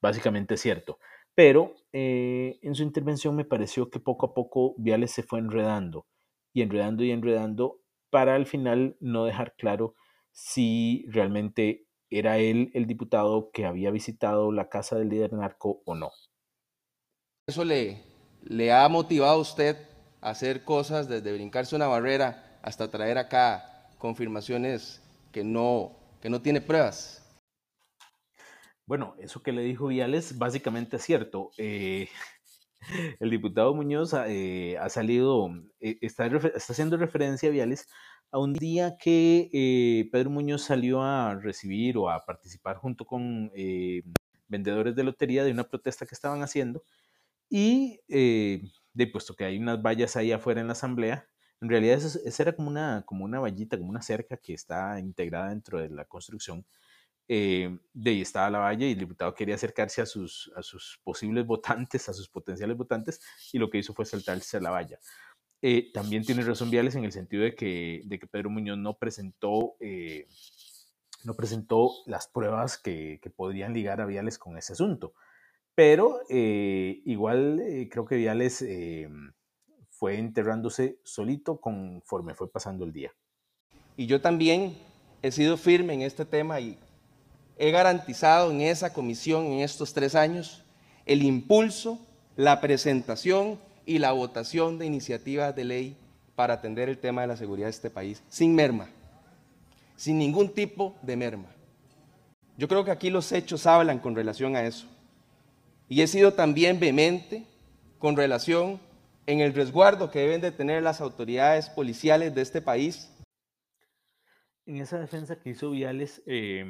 básicamente 0.00 0.54
es 0.54 0.60
cierto. 0.60 0.98
Pero 1.34 1.74
eh, 1.92 2.58
en 2.62 2.74
su 2.74 2.82
intervención 2.82 3.34
me 3.34 3.44
pareció 3.44 3.90
que 3.90 4.00
poco 4.00 4.26
a 4.26 4.34
poco 4.34 4.74
Viales 4.78 5.10
se 5.10 5.22
fue 5.22 5.40
enredando 5.40 6.06
y 6.52 6.62
enredando 6.62 7.02
y 7.02 7.10
enredando 7.10 7.80
para 8.10 8.36
al 8.36 8.46
final 8.46 8.96
no 9.00 9.24
dejar 9.24 9.54
claro 9.56 9.94
si 10.30 11.04
realmente 11.08 11.86
era 12.10 12.38
él 12.38 12.70
el 12.74 12.86
diputado 12.86 13.50
que 13.52 13.66
había 13.66 13.90
visitado 13.90 14.52
la 14.52 14.68
casa 14.68 14.96
del 14.96 15.08
líder 15.08 15.32
narco 15.32 15.82
o 15.84 15.94
no. 15.94 16.12
¿Eso 17.48 17.64
le, 17.64 18.02
le 18.42 18.72
ha 18.72 18.88
motivado 18.88 19.34
a 19.34 19.40
usted 19.40 19.76
a 20.20 20.30
hacer 20.30 20.64
cosas 20.64 21.08
desde 21.08 21.32
brincarse 21.32 21.74
una 21.74 21.88
barrera 21.88 22.58
hasta 22.62 22.90
traer 22.90 23.18
acá 23.18 23.90
confirmaciones 23.98 25.03
que 25.34 25.42
no, 25.42 25.98
que 26.22 26.30
no 26.30 26.40
tiene 26.40 26.60
pruebas. 26.60 27.20
Bueno, 28.86 29.16
eso 29.18 29.42
que 29.42 29.50
le 29.50 29.62
dijo 29.62 29.88
Viales 29.88 30.38
básicamente 30.38 30.96
es 30.96 31.02
cierto. 31.02 31.50
Eh, 31.58 32.08
el 33.20 33.30
diputado 33.30 33.74
Muñoz 33.74 34.14
eh, 34.28 34.78
ha 34.78 34.88
salido, 34.88 35.48
eh, 35.80 35.98
está, 36.02 36.26
está, 36.26 36.72
haciendo 36.72 36.96
referencia 36.96 37.48
a 37.48 37.52
Viales 37.52 37.88
a 38.30 38.38
un 38.38 38.52
día 38.52 38.96
que 38.96 40.08
Pedro 40.12 40.30
Muñoz 40.30 40.62
salió 40.62 41.02
a 41.02 41.34
recibir 41.34 41.98
o 41.98 42.10
a 42.10 42.24
participar 42.24 42.76
junto 42.76 43.04
con 43.04 43.50
vendedores 44.48 44.96
de 44.96 45.04
lotería 45.04 45.44
de 45.44 45.52
una 45.52 45.64
protesta 45.64 46.04
que 46.04 46.16
estaban 46.16 46.42
haciendo 46.42 46.82
y 47.48 48.00
de 48.08 49.06
puesto 49.12 49.36
que 49.36 49.44
hay 49.44 49.58
unas 49.58 49.80
vallas 49.80 50.16
ahí 50.16 50.32
afuera 50.32 50.60
en 50.60 50.66
la 50.66 50.72
asamblea, 50.72 51.28
en 51.64 51.70
realidad 51.70 51.96
esa, 51.96 52.42
era 52.42 52.54
como 52.54 52.68
una, 52.68 53.02
como 53.06 53.24
una 53.24 53.40
vallita, 53.40 53.78
como 53.78 53.88
una 53.88 54.02
cerca 54.02 54.36
que 54.36 54.52
está 54.52 55.00
integrada 55.00 55.48
dentro 55.48 55.80
de 55.80 55.88
la 55.88 56.04
construcción 56.04 56.66
eh, 57.26 57.78
de 57.94 58.10
ahí 58.10 58.20
estaba 58.20 58.50
la 58.50 58.58
valla 58.58 58.86
y 58.86 58.92
el 58.92 58.98
diputado 58.98 59.34
quería 59.34 59.54
acercarse 59.54 60.02
a 60.02 60.06
sus, 60.06 60.52
a 60.56 60.62
sus 60.62 61.00
posibles 61.02 61.46
votantes, 61.46 62.06
a 62.10 62.12
sus 62.12 62.28
potenciales 62.28 62.76
votantes, 62.76 63.18
y 63.50 63.58
lo 63.58 63.70
que 63.70 63.78
hizo 63.78 63.94
fue 63.94 64.04
saltarse 64.04 64.58
a 64.58 64.60
la 64.60 64.70
valla. 64.70 64.98
Eh, 65.62 65.90
también 65.94 66.22
tiene 66.22 66.42
razón 66.42 66.68
Viales 66.70 66.94
en 66.96 67.04
el 67.04 67.12
sentido 67.12 67.44
de 67.44 67.54
que, 67.54 68.02
de 68.04 68.18
que 68.18 68.26
Pedro 68.26 68.50
Muñoz 68.50 68.76
no 68.76 68.98
presentó, 68.98 69.76
eh, 69.80 70.28
no 71.24 71.34
presentó 71.34 71.90
las 72.04 72.28
pruebas 72.28 72.76
que, 72.76 73.18
que, 73.22 73.30
podrían 73.30 73.72
ligar 73.72 74.02
a 74.02 74.06
Viales 74.06 74.38
con 74.38 74.58
ese 74.58 74.74
asunto. 74.74 75.14
Pero 75.74 76.20
igual 76.28 77.88
creo 77.90 78.04
que 78.04 78.16
Viales 78.16 78.62
fue 80.04 80.18
enterrándose 80.18 80.98
solito 81.02 81.56
conforme 81.62 82.34
fue 82.34 82.52
pasando 82.52 82.84
el 82.84 82.92
día. 82.92 83.10
Y 83.96 84.04
yo 84.04 84.20
también 84.20 84.76
he 85.22 85.32
sido 85.32 85.56
firme 85.56 85.94
en 85.94 86.02
este 86.02 86.26
tema 86.26 86.60
y 86.60 86.78
he 87.56 87.70
garantizado 87.70 88.50
en 88.50 88.60
esa 88.60 88.92
comisión 88.92 89.46
en 89.46 89.60
estos 89.60 89.94
tres 89.94 90.14
años 90.14 90.62
el 91.06 91.22
impulso, 91.22 91.98
la 92.36 92.60
presentación 92.60 93.58
y 93.86 93.98
la 93.98 94.12
votación 94.12 94.78
de 94.78 94.84
iniciativas 94.84 95.56
de 95.56 95.64
ley 95.64 95.96
para 96.34 96.52
atender 96.52 96.90
el 96.90 96.98
tema 96.98 97.22
de 97.22 97.28
la 97.28 97.38
seguridad 97.38 97.68
de 97.68 97.70
este 97.70 97.88
país, 97.88 98.22
sin 98.28 98.54
merma, 98.54 98.90
sin 99.96 100.18
ningún 100.18 100.52
tipo 100.52 100.94
de 101.00 101.16
merma. 101.16 101.48
Yo 102.58 102.68
creo 102.68 102.84
que 102.84 102.90
aquí 102.90 103.08
los 103.08 103.32
hechos 103.32 103.66
hablan 103.66 104.00
con 104.00 104.14
relación 104.14 104.54
a 104.54 104.66
eso. 104.66 104.86
Y 105.88 106.02
he 106.02 106.06
sido 106.06 106.34
también 106.34 106.78
vehemente 106.78 107.46
con 107.98 108.18
relación 108.18 108.83
en 109.26 109.40
el 109.40 109.54
resguardo 109.54 110.10
que 110.10 110.20
deben 110.20 110.40
de 110.40 110.52
tener 110.52 110.82
las 110.82 111.00
autoridades 111.00 111.70
policiales 111.70 112.34
de 112.34 112.42
este 112.42 112.60
país. 112.60 113.10
En 114.66 114.76
esa 114.78 114.98
defensa 114.98 115.38
que 115.38 115.50
hizo 115.50 115.70
Viales, 115.70 116.22
eh, 116.26 116.64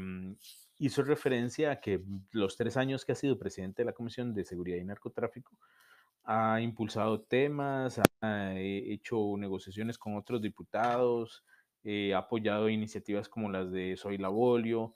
hizo 0.79 1.03
referencia 1.03 1.71
a 1.71 1.81
que 1.81 2.03
los 2.33 2.57
tres 2.57 2.77
años 2.77 3.05
que 3.05 3.13
ha 3.13 3.17
sido 3.17 3.39
presidente 3.39 3.83
de 3.83 3.87
la 3.87 3.93
Comisión 3.93 4.35
de 4.35 4.45
Seguridad 4.45 4.79
y 4.79 4.85
Narcotráfico 4.85 5.59
ha 6.25 6.61
impulsado 6.61 7.21
temas, 7.21 8.01
ha 8.21 8.55
hecho 8.57 9.37
negociaciones 9.37 9.99
con 9.99 10.17
otros 10.17 10.41
diputados, 10.41 11.45
eh, 11.85 12.15
ha 12.15 12.19
apoyado 12.19 12.69
iniciativas 12.71 13.29
como 13.29 13.51
las 13.51 13.71
de 13.71 13.97
Soy 13.97 14.17
Labolio. 14.17 14.95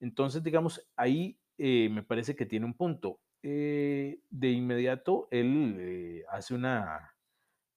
Entonces, 0.00 0.42
digamos, 0.42 0.86
ahí 0.96 1.38
eh, 1.56 1.88
me 1.90 2.02
parece 2.02 2.36
que 2.36 2.44
tiene 2.46 2.66
un 2.66 2.74
punto. 2.74 3.20
Eh, 3.48 4.18
de 4.28 4.50
inmediato, 4.50 5.28
él 5.30 6.24
hace, 6.30 6.52
una, 6.52 7.14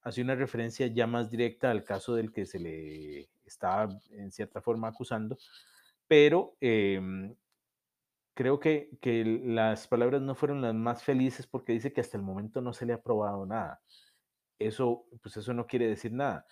hace 0.01 0.23
una 0.23 0.33
referencia 0.33 0.88
ya 0.88 1.05
más 1.05 1.29
directa 1.29 1.69
al 1.69 1.83
caso 1.83 2.15
del 2.15 2.31
que 2.31 2.47
se 2.47 2.57
le 2.57 3.29
está 3.45 3.88
en 4.09 4.31
cierta 4.31 4.61
forma 4.61 4.88
acusando, 4.88 5.38
pero 6.07 6.57
em, 6.59 7.35
creo 8.33 8.59
que, 8.59 8.97
que, 8.99 9.23
las 9.23 9.88
palabras 9.88 10.23
no 10.23 10.33
fueron 10.33 10.63
las 10.63 10.73
más 10.73 11.03
felices 11.03 11.45
porque 11.45 11.73
dice 11.73 11.93
que 11.93 12.01
hasta 12.01 12.17
el 12.17 12.23
momento 12.23 12.61
no 12.61 12.73
se 12.73 12.88
le 12.88 12.93
ha 12.93 12.95
aprobado 12.95 13.45
nada. 13.45 13.79
Eso, 14.57 15.05
pues 15.21 15.38
eso 15.38 15.53
no 15.53 15.67
quiere 15.67 15.88
decir 15.88 16.11
nada. 16.13 16.47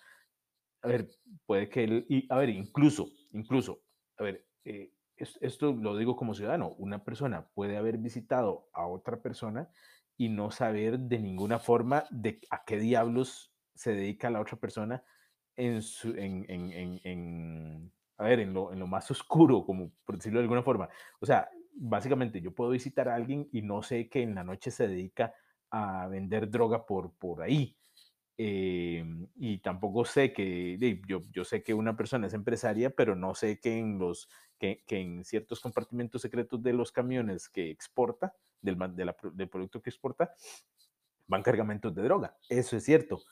A 0.82 0.86
ver, 0.86 1.08
puede 1.44 1.68
que 1.68 1.82
él, 1.82 2.26
a 2.30 2.38
ver, 2.38 2.50
incluso, 2.50 3.08
incluso, 3.32 3.82
a 4.16 4.22
ver, 4.22 4.46
eh, 4.64 4.92
esto 5.18 5.72
lo 5.72 5.96
digo 5.96 6.16
como 6.16 6.34
ciudadano, 6.34 6.74
una 6.78 7.04
persona 7.04 7.48
puede 7.54 7.76
haber 7.76 7.98
visitado 7.98 8.68
a 8.72 8.86
otra 8.86 9.20
persona 9.22 9.70
y 10.16 10.28
no 10.28 10.50
saber 10.50 10.98
de 10.98 11.18
ninguna 11.18 11.58
forma 11.58 12.04
de 12.10 12.40
a 12.50 12.64
qué 12.64 12.78
diablos 12.78 13.54
se 13.74 13.92
dedica 13.92 14.30
la 14.30 14.40
otra 14.40 14.58
persona 14.58 15.04
en, 15.56 15.82
su, 15.82 16.10
en, 16.10 16.44
en, 16.48 17.00
en 17.04 17.92
a 18.18 18.24
ver, 18.24 18.40
en 18.40 18.52
lo, 18.52 18.72
en 18.72 18.80
lo 18.80 18.86
más 18.86 19.10
oscuro, 19.10 19.64
como 19.64 19.92
por 20.04 20.16
decirlo 20.16 20.40
de 20.40 20.44
alguna 20.44 20.62
forma. 20.62 20.88
O 21.20 21.26
sea, 21.26 21.48
básicamente 21.72 22.40
yo 22.40 22.52
puedo 22.52 22.70
visitar 22.70 23.08
a 23.08 23.14
alguien 23.14 23.48
y 23.52 23.62
no 23.62 23.82
sé 23.82 24.08
que 24.08 24.22
en 24.22 24.34
la 24.34 24.44
noche 24.44 24.70
se 24.70 24.88
dedica 24.88 25.32
a 25.70 26.08
vender 26.08 26.50
droga 26.50 26.84
por, 26.84 27.14
por 27.14 27.42
ahí. 27.42 27.77
Em, 28.40 29.26
y 29.36 29.58
tampoco 29.58 30.04
sé 30.04 30.32
que, 30.32 30.78
yo, 31.08 31.22
yo 31.32 31.44
sé 31.44 31.62
que 31.62 31.74
una 31.74 31.96
persona 31.96 32.28
es 32.28 32.34
empresaria, 32.34 32.90
pero 32.90 33.16
no 33.16 33.34
sé 33.34 33.58
que 33.58 33.78
en, 33.78 33.98
los, 33.98 34.28
que, 34.58 34.84
que 34.86 35.00
en 35.00 35.24
ciertos 35.24 35.60
compartimentos 35.60 36.22
secretos 36.22 36.62
de 36.62 36.72
los 36.72 36.92
camiones 36.92 37.48
que 37.48 37.70
exporta, 37.70 38.34
del, 38.62 38.78
del 39.34 39.48
producto 39.48 39.82
que 39.82 39.90
exporta, 39.90 40.34
van 41.26 41.42
cargamentos 41.42 41.94
de 41.94 42.02
droga. 42.02 42.36
Eso 42.48 42.76
es 42.76 42.84
cierto 42.84 43.22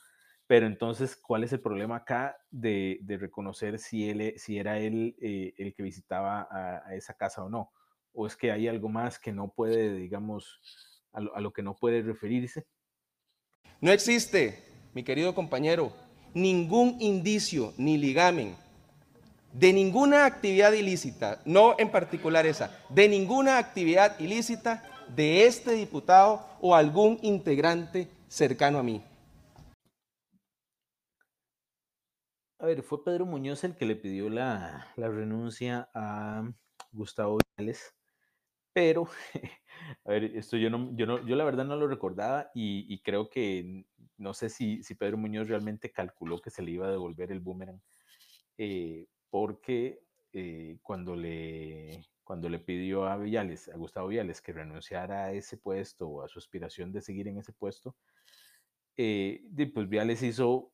pero 0.47 0.65
entonces, 0.65 1.17
¿cuál 1.17 1.43
es 1.43 1.51
el 1.51 1.59
problema 1.59 1.97
acá 1.97 2.37
de, 2.49 2.99
reconocer 3.19 3.79
si, 3.79 4.09
él, 4.09 4.21
e, 4.21 4.39
si 4.39 4.57
era 4.57 4.79
él 4.79 5.17
eh, 5.21 5.53
el 5.57 5.75
que 5.75 5.83
visitaba 5.83 6.47
a, 6.49 6.95
esa 6.95 7.13
casa 7.15 7.43
o 7.43 7.49
no? 7.49 7.73
¿O 8.13 8.25
es 8.25 8.37
que 8.37 8.51
hay 8.51 8.69
algo 8.69 8.87
más 8.87 9.19
que 9.19 9.33
no 9.33 9.51
puede, 9.51 9.93
digamos, 9.93 10.61
a 11.11 11.41
lo, 11.41 11.51
que 11.51 11.61
no 11.61 11.75
puede 11.75 12.01
referirse? 12.01 12.65
No 13.81 13.91
existe, 13.91 14.63
mi 14.97 15.03
querido 15.03 15.35
compañero, 15.35 15.93
ningún 16.33 16.97
indicio 16.99 17.71
ni 17.77 17.99
ligamen 17.99 18.55
de 19.53 19.71
ninguna 19.71 20.25
actividad 20.25 20.73
ilícita, 20.73 21.39
no 21.45 21.75
en 21.77 21.91
particular 21.91 22.47
esa, 22.47 22.75
de 22.89 23.07
ninguna 23.07 23.59
actividad 23.59 24.19
ilícita 24.19 24.83
de 25.15 25.45
este 25.45 25.73
diputado 25.73 26.43
o 26.61 26.73
algún 26.73 27.19
integrante 27.21 28.09
cercano 28.27 28.79
a 28.79 28.83
mí. 28.83 29.03
A 32.57 32.65
ver, 32.65 32.81
fue 32.81 33.03
Pedro 33.03 33.27
Muñoz 33.27 33.63
el 33.65 33.75
que 33.75 33.85
le 33.85 33.95
pidió 33.95 34.31
la, 34.31 34.91
renuncia 34.95 35.91
a 35.93 36.41
Gustavo 36.91 37.37
Viales, 37.55 37.93
pero, 38.77 39.07
a 40.05 40.11
ver, 40.11 40.25
esto 40.37 40.55
yo 40.55 40.69
no, 40.69 40.95
yo 40.95 41.07
no, 41.07 41.25
yo 41.25 41.35
la 41.35 41.43
verdad 41.45 41.65
no 41.65 41.75
lo 41.75 41.87
recordaba 41.87 42.51
y, 42.53 43.01
creo 43.01 43.27
que 43.27 43.85
no 44.17 44.35
sé 44.35 44.49
si, 44.49 44.83
si, 44.83 44.93
Pedro 44.93 45.17
Muñoz 45.17 45.47
realmente 45.47 45.91
calculó 45.91 46.39
que 46.39 46.51
se 46.51 46.61
le 46.61 46.69
iba 46.69 46.85
a 46.85 46.91
devolver 46.91 47.31
el 47.31 47.39
boomerang, 47.39 47.81
eh, 48.59 49.07
porque 49.31 50.03
eh, 50.31 50.77
cuando 50.83 51.15
le 51.15 52.05
cuando 52.23 52.49
le 52.49 52.59
pidió 52.59 53.07
a 53.07 53.17
Viales, 53.17 53.67
a 53.67 53.77
Gustavo 53.77 54.09
Viales, 54.09 54.43
que 54.43 54.53
renunciara 54.53 55.25
a 55.25 55.31
ese 55.31 55.57
puesto 55.57 56.07
o 56.07 56.21
a 56.21 56.27
su 56.27 56.37
aspiración 56.37 56.91
de 56.91 57.01
seguir 57.01 57.27
en 57.27 57.39
ese 57.39 57.53
puesto, 57.53 57.95
eh, 58.95 59.41
pues 59.73 59.89
Viales 59.89 60.21
hizo 60.21 60.71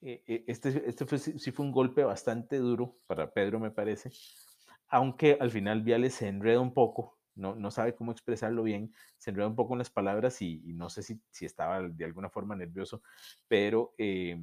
este, 0.00 0.88
este 0.88 1.06
fue, 1.06 1.18
sí 1.18 1.52
fue 1.52 1.64
un 1.64 1.70
golpe 1.70 2.02
bastante 2.02 2.56
duro 2.56 2.98
para 3.06 3.30
Pedro, 3.30 3.60
me 3.60 3.70
parece, 3.70 4.10
aunque 4.88 5.38
al 5.40 5.52
final 5.52 5.82
Viales 5.82 6.14
se 6.14 6.26
enreda 6.26 6.58
un 6.60 6.74
poco, 6.74 7.15
no, 7.36 7.54
no 7.54 7.70
sabe 7.70 7.94
cómo 7.94 8.12
expresarlo 8.12 8.62
bien, 8.62 8.92
se 9.18 9.30
enreda 9.30 9.46
un 9.46 9.54
poco 9.54 9.74
en 9.74 9.78
las 9.78 9.90
palabras 9.90 10.42
y, 10.42 10.60
no 10.74 10.90
sé 10.90 11.02
si, 11.02 11.20
si, 11.30 11.46
estaba 11.46 11.82
de 11.82 12.04
alguna 12.04 12.30
forma 12.30 12.56
nervioso, 12.56 13.02
pero 13.46 13.94
eh, 13.98 14.36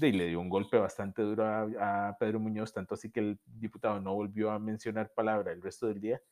le 0.00 0.26
dio 0.28 0.40
un 0.40 0.48
golpe 0.48 0.78
bastante 0.78 1.22
duro 1.22 1.44
a, 1.44 2.16
Pedro 2.18 2.40
Muñoz, 2.40 2.72
tanto 2.72 2.94
así 2.94 3.10
que 3.10 3.20
el 3.20 3.40
diputado 3.44 4.00
no 4.00 4.14
volvió 4.14 4.50
a 4.50 4.58
mencionar 4.58 5.12
palabra 5.12 5.52
el 5.52 5.62
resto 5.62 5.86
del 5.88 6.00
día, 6.00 6.22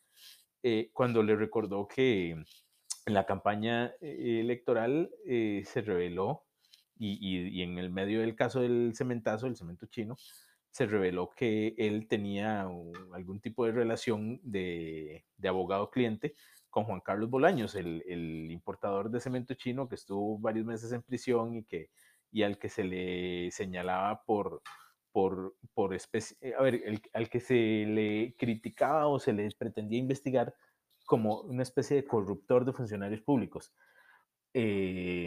cuando 0.93 1.23
le 1.23 1.37
recordó 1.37 1.89
que 1.89 2.31
en 2.31 3.15
la 3.15 3.27
campaña 3.27 3.95
electoral 4.01 5.11
se 5.27 5.83
reveló 5.85 6.45
y, 7.01 7.63
en 7.63 7.79
el 7.79 7.91
medio 7.91 8.21
del 8.21 8.37
caso 8.37 8.61
del 8.61 8.93
cementazo, 8.95 9.47
el 9.47 9.57
cemento 9.57 9.87
chino, 9.87 10.17
se 10.71 10.87
reveló 10.87 11.31
que 11.31 11.75
él 11.79 12.07
tenía 12.09 12.69
algún 13.13 13.41
tipo 13.41 13.67
de 13.67 13.73
relación 13.73 14.41
de, 14.43 15.25
abogado-cliente 15.43 16.35
con 16.69 16.85
Juan 16.85 17.01
Carlos 17.01 17.29
Bolaños, 17.29 17.75
el, 17.75 18.51
importador 18.51 19.11
de 19.11 19.21
cemento 19.21 19.55
chino 19.55 19.89
que 19.89 19.97
estuvo 19.97 20.39
varios 20.39 20.67
meses 20.67 20.93
en 20.93 21.03
prisión 21.03 21.57
y, 21.57 21.65
que, 21.65 21.91
y 22.31 22.45
al 22.45 22.59
que 22.59 22.69
se 22.69 22.85
le 22.85 23.51
señalaba 23.51 24.23
por, 24.25 24.63
por, 25.11 25.57
por 25.75 25.95
especie, 25.95 26.37
eh, 26.41 26.55
a 26.57 26.63
ver, 26.63 27.01
al 27.13 27.29
que 27.29 27.41
se 27.41 27.55
le 27.55 28.37
criticaba 28.39 29.09
o 29.09 29.19
se 29.19 29.33
le 29.33 29.49
pretendía 29.59 29.99
investigar 29.99 30.55
como 31.05 31.41
una 31.41 31.65
especie 31.65 31.97
de 31.97 32.05
corruptor 32.05 32.65
de 32.65 32.73
funcionarios 32.73 33.21
públicos. 33.23 33.73
Eh, 34.55 35.20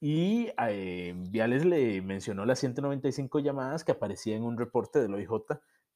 y 0.00 0.48
eh, 0.66 1.14
Viales 1.28 1.64
le 1.66 2.00
mencionó 2.00 2.46
las 2.46 2.58
195 2.60 3.38
llamadas 3.40 3.84
que 3.84 3.92
aparecían 3.92 4.38
en 4.38 4.44
un 4.44 4.56
reporte 4.56 4.98
del 4.98 5.14
OIJ, 5.14 5.30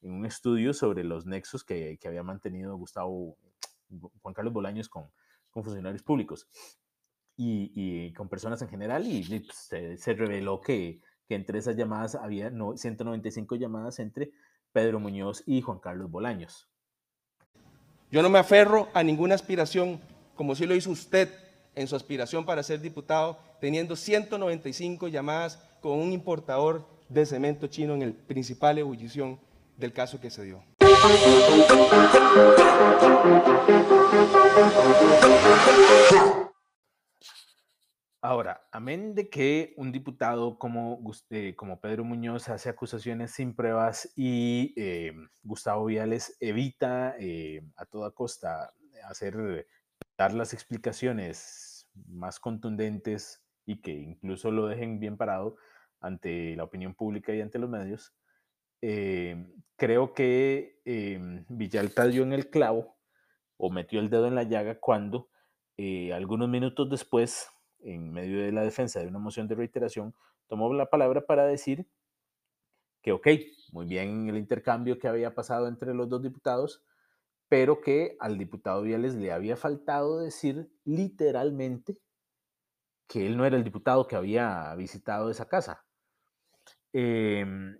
en 0.03 0.13
un 0.13 0.27
estudio 0.27 0.75
sobre 0.75 1.05
los 1.05 1.25
nexos 1.25 1.65
que, 1.65 1.99
que 1.99 2.09
había 2.09 2.23
mantenido 2.23 2.77
Gustavo, 2.77 3.39
Juan 4.21 4.35
Carlos 4.35 4.53
Bolaños 4.53 4.91
con, 4.91 5.11
con 5.51 5.65
funcionarios 5.65 6.03
públicos 6.03 6.47
y, 7.37 8.13
con 8.13 8.29
personas 8.29 8.61
en 8.63 8.69
general 8.69 9.07
y 9.07 9.41
pues, 9.41 9.99
se, 10.01 10.15
reveló 10.15 10.61
que, 10.61 11.01
que, 11.27 11.35
entre 11.35 11.59
esas 11.59 11.77
llamadas 11.77 12.15
había 12.15 12.51
no, 12.51 12.77
195 12.77 13.57
llamadas 13.57 13.99
entre 13.99 14.33
Pedro 14.73 15.01
Muñoz 15.01 15.43
y 15.47 15.63
Juan 15.63 15.79
Carlos 15.79 16.11
Bolaños. 16.11 16.69
Yo 18.11 18.23
no 18.23 18.29
me 18.29 18.39
aferro 18.39 18.89
a 18.95 19.03
ninguna 19.03 19.35
aspiración, 19.35 20.01
como 20.35 20.55
sí 20.55 20.67
lo 20.67 20.75
hizo 20.75 20.91
usted 20.91 21.44
en 21.75 21.87
su 21.87 21.97
aspiración 21.97 22.45
para 22.45 22.63
ser 22.63 22.81
diputado, 22.81 23.39
teniendo 23.61 23.97
195 23.97 25.09
llamadas 25.09 25.59
con 25.81 25.99
un 25.99 26.13
importador 26.13 26.87
de 27.09 27.27
cemento 27.27 27.67
chino 27.67 27.95
en 27.95 28.03
el 28.03 28.15
principal 28.15 28.79
ebullición 28.79 29.39
del 29.77 29.93
caso 29.93 30.21
que 30.21 30.31
se 30.31 30.45
dio. 30.45 30.65
Ahora, 38.21 38.67
amén 38.73 39.15
de 39.15 39.29
que 39.29 39.75
un 39.77 39.93
diputado 39.93 40.59
como, 40.59 40.99
eh, 41.29 41.55
como 41.57 41.79
Pedro 41.79 42.05
Muñoz 42.05 42.49
hace 42.49 42.71
acusaciones 42.71 43.33
sin 43.33 43.55
pruebas 43.55 44.11
y 44.17 44.73
eh, 44.79 45.13
Gustavo 45.43 45.85
Viales 45.85 46.35
evita 46.41 47.17
eh, 47.19 47.61
a 47.77 47.85
toda 47.85 48.13
costa 48.13 48.73
hacer, 49.11 49.67
dar 50.17 50.33
las 50.33 50.53
explicaciones 50.53 51.89
más 52.07 52.41
contundentes 52.41 53.45
y 53.67 53.81
que 53.81 53.93
incluso 53.93 54.51
lo 54.51 54.67
dejen 54.67 55.01
bien 55.01 55.17
parado 55.17 55.57
ante 56.01 56.55
la 56.57 56.65
opinión 56.65 56.95
pública 56.95 57.35
y 57.35 57.41
ante 57.41 57.59
los 57.59 57.71
medios, 57.71 58.15
creo 59.77 60.13
que 60.13 60.81
Villalta 61.49 62.07
dio 62.07 62.23
en 62.23 62.33
el 62.35 62.51
clavo 62.51 62.97
o 63.57 63.71
metió 63.71 64.01
el 64.01 64.11
dedo 64.11 64.27
en 64.27 64.35
la 64.35 64.43
llaga 64.43 64.79
cuando 64.79 65.31
algunos 66.13 66.49
minutos 66.49 66.91
después 66.91 67.49
en 67.85 68.13
medio 68.13 68.43
de 68.43 68.53
la 68.53 68.63
defensa 68.63 69.01
de 69.01 69.07
una 69.07 69.19
moción 69.19 69.47
de 69.47 69.55
reiteración, 69.55 70.15
tomó 70.49 70.73
la 70.73 70.87
palabra 70.87 71.25
para 71.27 71.47
decir 71.47 71.87
que, 73.03 73.13
ok, 73.13 73.29
muy 73.73 73.87
bien 73.87 74.29
el 74.29 74.37
intercambio 74.37 74.99
que 74.99 75.09
había 75.09 75.35
pasado 75.35 75.69
entre 75.69 75.95
los 75.95 76.09
dos 76.09 76.23
diputados, 76.23 76.83
pero 77.55 77.81
que 77.81 78.17
al 78.19 78.37
diputado 78.37 78.83
Viales 78.83 79.15
le 79.15 79.31
había 79.31 79.57
faltado 79.57 80.19
decir 80.19 80.73
literalmente 80.85 82.01
que 83.07 83.29
él 83.29 83.37
no 83.37 83.47
era 83.47 83.57
el 83.57 83.63
diputado 83.63 84.09
que 84.09 84.17
había 84.17 84.75
visitado 84.75 85.31
esa 85.31 85.47
casa. 85.47 85.87
Em, 86.93 87.79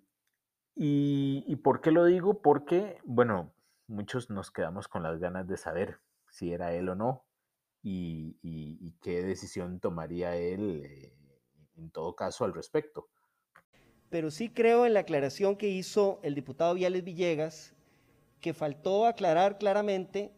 y, 0.77 1.43
¿Y 1.49 1.57
por 1.57 1.81
qué 1.81 1.91
lo 1.91 2.05
digo? 2.05 2.41
Porque, 2.41 2.99
bueno, 3.03 3.53
muchos 3.89 4.31
nos 4.31 4.53
quedamos 4.53 4.87
con 4.87 5.03
las 5.03 5.19
ganas 5.19 5.49
de 5.49 5.57
saber 5.57 5.99
si 6.31 6.53
era 6.53 6.73
él 6.73 6.89
o 6.89 6.95
no, 6.95 7.27
y, 7.83 8.93
qué 9.03 9.25
decisión 9.25 9.81
tomaría 9.81 10.37
él 10.37 10.83
eh, 10.85 11.17
en 11.79 11.91
todo 11.91 12.15
caso 12.15 12.45
al 12.45 12.55
respecto. 12.55 13.09
Pero 14.09 14.31
sí 14.31 14.51
creo 14.51 14.87
en 14.87 14.95
la 14.95 15.01
aclaración 15.01 15.57
que 15.57 15.67
hizo 15.67 16.21
el 16.23 16.37
diputado 16.37 16.75
Viales 16.75 17.03
Villegas, 17.03 17.75
que 18.45 18.53
faltó 18.53 19.07
aclarar 19.07 19.57
claramente 19.57 20.31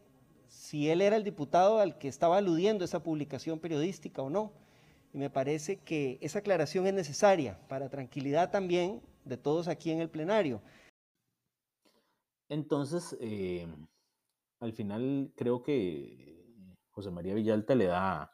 si 0.47 0.89
él 0.89 1.01
era 1.01 1.17
el 1.17 1.25
diputado 1.25 1.79
al 1.79 1.97
que 1.97 2.07
estaba 2.07 2.37
aludiendo 2.37 2.85
esa 2.85 3.03
publicación 3.03 3.59
periodística 3.59 4.21
o 4.21 4.29
no. 4.29 4.53
Y 5.13 5.17
me 5.17 5.29
parece 5.29 5.79
que 5.79 6.17
esa 6.21 6.39
aclaración 6.39 6.87
es 6.87 6.93
necesaria 6.93 7.59
para 7.67 7.89
tranquilidad 7.89 8.49
también 8.49 9.01
de 9.25 9.35
todos 9.35 9.67
aquí 9.67 9.91
en 9.91 9.99
el 9.99 10.09
plenario. 10.09 10.61
Entonces, 12.47 13.17
eh, 13.19 13.67
al 14.61 14.71
final 14.71 15.33
creo 15.35 15.61
que 15.61 16.55
José 16.91 17.11
María 17.11 17.33
Villalta 17.33 17.75
le 17.75 17.87
da, 17.87 18.31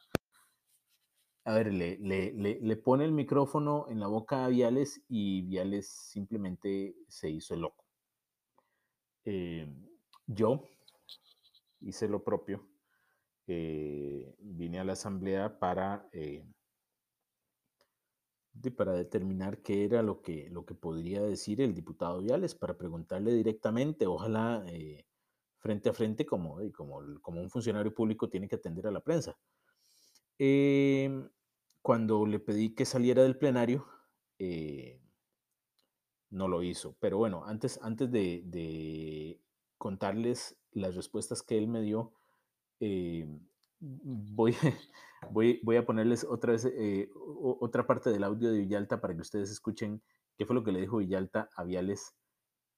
a 1.45 1.54
ver, 1.56 1.74
le, 1.74 1.97
le, 1.97 2.76
pone 2.78 3.06
el 3.06 3.12
micrófono 3.12 3.88
en 3.89 4.00
la 4.00 4.06
boca 4.06 4.45
a 4.45 4.50
Viales 4.50 5.02
y 5.10 5.41
Viales 5.41 5.89
simplemente 5.89 6.95
se 7.08 7.32
hizo 7.32 7.56
loco. 7.56 7.83
Eh, 9.25 9.67
yo 10.27 10.63
hice 11.81 12.07
lo 12.07 12.23
propio. 12.23 12.67
Eh, 13.47 14.36
vine 14.39 14.79
a 14.79 14.83
la 14.83 14.93
asamblea 14.93 15.59
para, 15.59 16.07
eh, 16.12 16.45
para 18.77 18.93
determinar 18.93 19.62
qué 19.62 19.83
era 19.83 20.01
lo 20.01 20.21
que, 20.21 20.49
lo 20.49 20.65
que 20.65 20.75
podría 20.75 21.21
decir 21.21 21.62
el 21.62 21.73
diputado 21.73 22.21
Viales, 22.21 22.55
para 22.55 22.77
preguntarle 22.77 23.33
directamente, 23.33 24.07
ojalá 24.07 24.65
frente 25.57 25.89
a 25.89 25.93
frente 25.93 26.25
como, 26.25 26.59
como, 26.73 27.01
como 27.21 27.41
un 27.41 27.49
funcionario 27.49 27.93
público 27.93 28.29
tiene 28.29 28.47
que 28.47 28.55
atender 28.55 28.88
a 28.88 28.91
la 28.91 29.01
prensa. 29.01 29.38
Em, 30.38 31.29
cuando 31.81 32.25
le 32.25 32.39
pedí 32.39 32.73
que 32.75 32.86
saliera 32.86 33.23
del 33.23 33.38
plenario, 33.38 33.86
no 36.34 36.48
lo 36.48 36.63
hizo. 36.63 36.96
Pero 37.00 37.17
bueno, 37.17 37.46
antes, 37.46 37.80
antes 37.82 38.12
de, 38.12 39.39
contarles 39.78 40.58
las 40.72 40.96
respuestas 40.96 41.41
que 41.43 41.58
él 41.58 41.67
me 41.67 41.82
dio, 41.82 42.13
em, 42.80 43.39
voy, 43.80 44.56
voy, 45.32 45.60
voy, 45.63 45.76
a 45.78 45.86
ponerles 45.86 46.24
otra 46.24 46.54
vez 46.54 46.65
eh, 46.65 47.10
otra 47.15 47.86
parte 47.86 48.10
del 48.10 48.24
audio 48.24 48.52
de 48.52 48.60
Villalta 48.60 49.02
para 49.02 49.13
que 49.13 49.22
ustedes 49.22 49.52
escuchen 49.52 50.02
qué 50.38 50.46
fue 50.46 50.56
lo 50.56 50.63
que 50.63 50.72
le 50.72 50.82
dijo 50.82 50.98
Villalta 50.98 51.50
a 51.56 51.63
Viales 51.63 52.15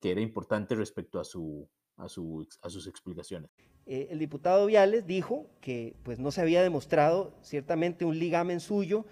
que 0.01 0.11
era 0.11 0.21
importante 0.21 0.75
respecto 0.75 1.19
a 1.19 1.23
su, 1.23 1.69
a, 1.97 2.09
sus 2.09 2.87
explicaciones. 2.87 3.49
Eh, 3.85 4.07
el 4.09 4.19
diputado 4.19 4.65
Viales 4.65 5.05
dijo 5.07 5.47
que 5.61 5.95
pues, 6.03 6.19
no 6.19 6.31
se 6.31 6.41
había 6.41 6.61
demostrado 6.61 7.37
ciertamente 7.41 8.03
un 8.03 8.19
ligamen 8.19 8.59
suyo 8.59 9.05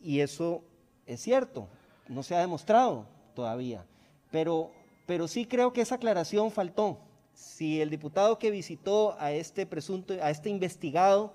y 0.00 0.20
eso 0.20 0.64
es 1.06 1.20
cierto, 1.20 1.68
no 2.08 2.22
se 2.22 2.34
ha 2.34 2.40
demostrado 2.40 3.17
todavía, 3.38 3.86
pero, 4.32 4.72
pero 5.06 5.28
sí 5.28 5.46
creo 5.46 5.72
que 5.72 5.80
esa 5.80 5.94
aclaración 5.94 6.50
faltó. 6.50 6.98
Si 7.34 7.80
el 7.80 7.88
diputado 7.88 8.36
que 8.36 8.50
visitó 8.50 9.14
a 9.20 9.30
este 9.30 9.64
presunto, 9.64 10.14
a 10.20 10.30
este 10.32 10.50
investigado, 10.50 11.32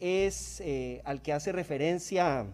es 0.00 0.60
eh, 0.60 1.02
al 1.04 1.22
que 1.22 1.32
hace 1.32 1.52
referencia 1.52 2.46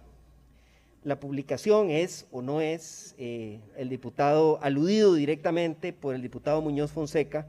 la 1.04 1.18
publicación 1.18 1.88
es 1.88 2.26
o 2.30 2.42
no 2.42 2.60
es 2.60 3.14
eh, 3.16 3.60
el 3.78 3.88
diputado 3.88 4.58
aludido 4.60 5.14
directamente 5.14 5.94
por 5.94 6.14
el 6.14 6.20
diputado 6.20 6.60
Muñoz 6.60 6.92
Fonseca, 6.92 7.46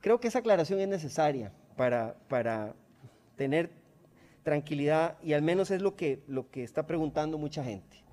creo 0.00 0.20
que 0.20 0.28
esa 0.28 0.38
aclaración 0.38 0.80
es 0.80 0.88
necesaria 0.88 1.52
para, 1.76 2.16
para 2.28 2.74
tener 3.36 3.68
tranquilidad 4.42 5.18
y 5.22 5.34
al 5.34 5.42
menos 5.42 5.70
es 5.70 5.82
lo 5.82 5.96
que, 5.96 6.22
lo 6.28 6.50
que 6.50 6.64
está 6.64 6.86
preguntando 6.86 7.36
mucha 7.36 7.62
gente. 7.62 8.09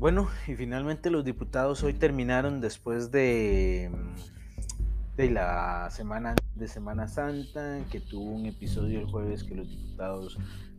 Bueno, 0.00 0.30
y 0.48 0.54
finalmente 0.54 1.10
los 1.10 1.26
diputados 1.26 1.82
hoy 1.82 1.92
terminaron 1.92 2.62
después 2.62 3.10
de, 3.10 3.90
de 5.14 5.30
la 5.30 5.90
semana 5.90 6.34
de 6.54 6.68
Semana 6.68 7.06
Santa, 7.06 7.84
que 7.90 8.00
tuvo 8.00 8.30
un 8.30 8.46
episodio 8.46 8.98
el 8.98 9.04
jueves 9.04 9.44
que 9.44 9.54
los 9.54 9.68
diputados 9.68 10.38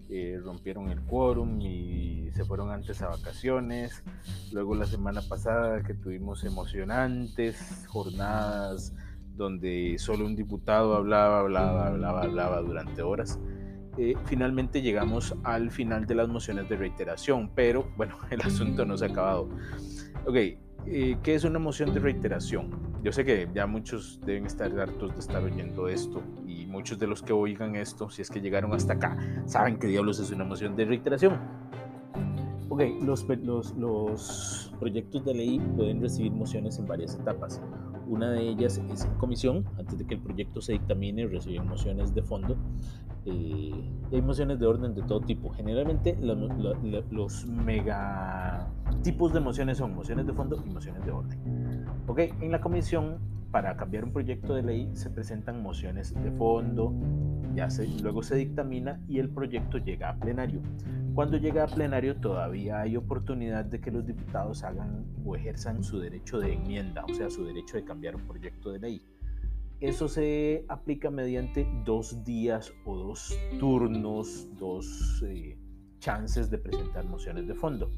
eh, 0.10 0.40
rompieron 0.44 0.90
el 0.90 1.02
quórum 1.02 1.62
y 1.62 2.32
se 2.34 2.46
fueron 2.46 2.72
antes 2.72 3.04
a 3.04 3.10
vacaciones. 3.10 4.04
Luego 4.52 4.74
la 4.74 4.88
semana 4.88 5.22
pasada 5.22 5.84
que 5.84 5.94
tuvimos 5.94 6.44
emocionantes 6.44 7.86
jornadas 7.90 8.92
donde 9.36 9.98
solo 10.00 10.26
un 10.26 10.36
diputado 10.36 10.96
hablaba, 10.96 11.42
hablaba, 11.42 11.90
hablaba, 11.90 12.24
hablaba 12.24 12.62
durante 12.62 13.04
horas. 13.04 13.38
Eh, 13.98 14.16
finalmente 14.26 14.82
llegamos 14.82 15.36
al 15.44 15.70
final 15.70 16.06
de 16.06 16.16
las 16.16 16.30
mociones 16.30 16.70
de 16.70 16.78
reiteración, 16.78 17.52
pero 17.54 17.90
bueno, 17.98 18.18
el 18.30 18.42
asunto 18.42 18.86
no 18.86 18.98
se 18.98 19.06
ha 19.06 19.08
acabado. 19.10 19.50
Ok, 20.26 20.36
eh, 20.36 21.18
¿qué 21.22 21.36
es 21.36 21.44
una 21.44 21.60
moción 21.60 21.94
de 21.94 22.00
reiteración? 22.00 22.70
Yo 23.04 23.12
sé 23.12 23.26
que 23.26 23.50
ya 23.54 23.66
muchos 23.68 24.20
deben 24.26 24.46
estar 24.46 24.72
hartos 24.80 25.14
de 25.14 25.20
estar 25.20 25.44
oyendo 25.44 25.88
esto 25.88 26.22
y 26.46 26.66
muchos 26.68 27.00
de 27.00 27.08
los 27.08 27.22
que 27.22 27.34
oigan 27.34 27.76
esto, 27.76 28.10
si 28.10 28.22
es 28.22 28.30
que 28.30 28.40
llegaron 28.40 28.74
hasta 28.74 28.94
acá, 28.94 29.18
saben 29.46 29.78
que 29.78 29.88
diablos 29.88 30.20
es 30.20 30.32
una 30.32 30.44
moción 30.44 30.76
de 30.76 30.86
reiteración. 30.86 31.40
Ok, 32.70 32.84
los, 33.02 33.28
los, 33.28 33.76
los 33.76 34.74
proyectos 34.80 35.26
de 35.26 35.34
ley 35.34 35.60
pueden 35.76 36.00
recibir 36.00 36.32
mociones 36.32 36.80
en 36.80 36.88
varias 36.88 37.16
etapas. 37.16 37.62
Una 38.08 38.32
de 38.32 38.42
ellas 38.48 38.82
es 38.90 39.04
en 39.04 39.14
comisión, 39.16 39.66
antes 39.78 39.98
de 39.98 40.06
que 40.06 40.14
el 40.14 40.22
proyecto 40.22 40.62
se 40.62 40.74
dictamine, 40.74 41.28
reciben 41.28 41.68
mociones 41.68 42.14
de 42.14 42.22
fondo 42.22 42.56
eh, 43.26 43.74
hay 44.12 44.22
mociones 44.22 44.60
de 44.60 44.66
orden 44.66 44.96
de 44.96 45.04
todo 45.04 45.22
tipo. 45.22 45.50
Generalmente 45.52 46.18
los, 46.22 47.46
mega 47.46 48.68
tipos 49.04 49.34
de 49.34 49.40
mociones 49.40 49.78
son 49.78 49.96
mociones 49.96 50.26
de 50.26 50.34
fondo 50.34 50.62
y 50.66 50.70
mociones 50.70 51.06
de 51.06 51.12
orden. 51.12 51.86
Ok, 52.08 52.20
en 52.20 52.52
la 52.52 52.62
comisión 52.62 53.20
para 53.52 53.76
cambiar 53.76 54.06
un 54.06 54.14
proyecto 54.14 54.54
de 54.56 54.64
ley 54.64 54.90
se 54.94 55.10
presentan 55.10 55.62
mociones 55.62 56.14
de 56.14 56.32
fondo, 56.32 56.94
ya 57.54 57.70
se, 57.70 57.86
luego 58.02 58.24
se 58.24 58.36
dictamina 58.36 59.00
y 59.08 59.20
el 59.20 59.30
proyecto 59.30 59.78
llega 59.78 60.10
a 60.10 60.16
plenario. 60.16 60.62
Cuando 61.14 61.38
llega 61.38 61.66
a 61.66 61.68
plenario 61.68 62.16
todavía 62.16 62.80
hay 62.80 62.96
oportunidad 62.96 63.66
de 63.66 63.82
que 63.82 63.92
los 63.92 64.06
diputados 64.06 64.64
hagan 64.64 65.06
o 65.26 65.36
ejerzan 65.36 65.84
su 65.84 66.00
derecho 66.00 66.40
de 66.40 66.54
enmienda, 66.54 67.04
o 67.04 67.14
sea, 67.14 67.30
su 67.30 67.44
derecho 67.44 67.76
de 67.76 67.84
cambiar 67.84 68.16
un 68.16 68.22
proyecto 68.22 68.72
de 68.72 68.80
ley. 68.80 69.02
Eso 69.82 70.08
se 70.08 70.64
aplica 70.68 71.10
mediante 71.10 71.68
dos 71.84 72.24
días 72.24 72.72
o 72.86 72.96
dos 72.96 73.36
turnos, 73.60 74.48
dos 74.60 75.24
eh, 75.26 75.58
chances 75.98 76.52
de 76.52 76.60
presentar 76.60 77.06
mociones 77.06 77.48
de 77.48 77.56
fondo. 77.56 77.92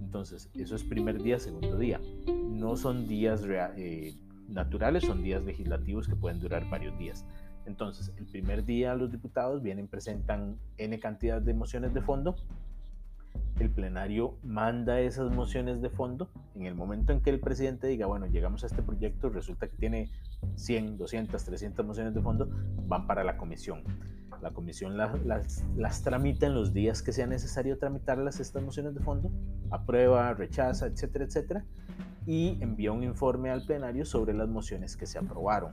Entonces, 0.00 0.50
eso 0.54 0.74
es 0.74 0.82
primer 0.84 1.22
día, 1.22 1.38
segundo 1.38 1.76
día. 1.76 2.00
No 2.26 2.76
son 2.76 3.06
días 3.06 3.44
eh, 3.46 4.14
naturales, 4.48 5.04
son 5.04 5.22
días 5.22 5.44
legislativos 5.44 6.08
que 6.08 6.16
pueden 6.16 6.40
durar 6.40 6.68
varios 6.70 6.98
días. 6.98 7.26
Entonces, 7.66 8.10
el 8.16 8.24
primer 8.24 8.64
día 8.64 8.94
los 8.94 9.12
diputados 9.12 9.62
vienen, 9.62 9.86
presentan 9.86 10.56
N 10.78 10.98
cantidad 10.98 11.42
de 11.42 11.52
mociones 11.52 11.92
de 11.92 12.00
fondo. 12.00 12.36
El 13.58 13.70
plenario 13.70 14.38
manda 14.44 15.00
esas 15.00 15.34
mociones 15.34 15.82
de 15.82 15.90
fondo. 15.90 16.30
En 16.54 16.66
el 16.66 16.74
momento 16.74 17.12
en 17.12 17.20
que 17.20 17.30
el 17.30 17.40
presidente 17.40 17.88
diga, 17.88 18.06
bueno, 18.06 18.26
llegamos 18.26 18.62
a 18.62 18.66
este 18.66 18.82
proyecto, 18.82 19.30
resulta 19.30 19.68
que 19.68 19.76
tiene 19.76 20.10
100, 20.54 20.96
200, 20.96 21.44
300 21.44 21.84
mociones 21.84 22.14
de 22.14 22.22
fondo, 22.22 22.48
van 22.86 23.06
para 23.06 23.24
la 23.24 23.36
comisión. 23.36 23.82
La 24.40 24.52
comisión 24.52 24.96
las, 24.96 25.64
las 25.76 26.02
tramita 26.02 26.46
en 26.46 26.54
los 26.54 26.72
días 26.72 27.02
que 27.02 27.12
sea 27.12 27.26
necesario 27.26 27.78
tramitarlas, 27.78 28.38
estas 28.38 28.62
mociones 28.62 28.94
de 28.94 29.00
fondo, 29.00 29.32
aprueba, 29.70 30.32
rechaza, 30.34 30.86
etcétera, 30.86 31.24
etcétera, 31.24 31.64
y 32.24 32.58
envía 32.60 32.92
un 32.92 33.02
informe 33.02 33.50
al 33.50 33.64
plenario 33.64 34.04
sobre 34.04 34.34
las 34.34 34.48
mociones 34.48 34.96
que 34.96 35.06
se 35.06 35.18
aprobaron. 35.18 35.72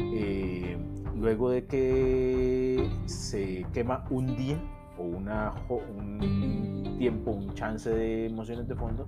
Eh, 0.00 0.76
luego 1.14 1.50
de 1.50 1.66
que 1.66 2.90
se 3.04 3.64
quema 3.72 4.04
un 4.10 4.36
día 4.36 4.58
o 4.98 5.76
un 5.76 6.96
tiempo, 6.98 7.32
un 7.32 7.54
chance 7.54 7.90
de 7.90 8.30
mociones 8.30 8.66
de 8.68 8.74
fondo, 8.74 9.06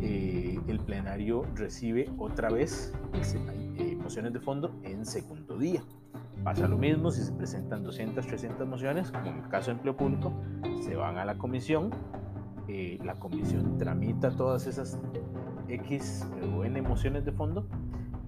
eh, 0.00 0.58
el 0.68 0.80
plenario 0.80 1.44
recibe 1.54 2.10
otra 2.18 2.50
vez 2.50 2.92
eh, 3.76 3.96
mociones 4.00 4.32
de 4.32 4.40
fondo 4.40 4.72
en 4.82 5.04
segundo 5.04 5.58
día. 5.58 5.82
Pasa 6.42 6.68
lo 6.68 6.76
mismo 6.76 7.10
si 7.10 7.22
se 7.22 7.32
presentan 7.32 7.82
200, 7.82 8.26
300 8.26 8.68
mociones, 8.68 9.10
como 9.10 9.26
en 9.26 9.38
el 9.38 9.48
caso 9.48 9.70
de 9.70 9.76
empleo 9.76 9.96
público, 9.96 10.32
se 10.82 10.94
van 10.94 11.16
a 11.16 11.24
la 11.24 11.38
comisión, 11.38 11.90
eh, 12.68 12.98
la 13.02 13.14
comisión 13.14 13.78
tramita 13.78 14.30
todas 14.30 14.66
esas 14.66 14.98
X 15.68 16.26
o 16.54 16.64
N 16.64 16.82
mociones 16.82 17.24
de 17.24 17.32
fondo 17.32 17.66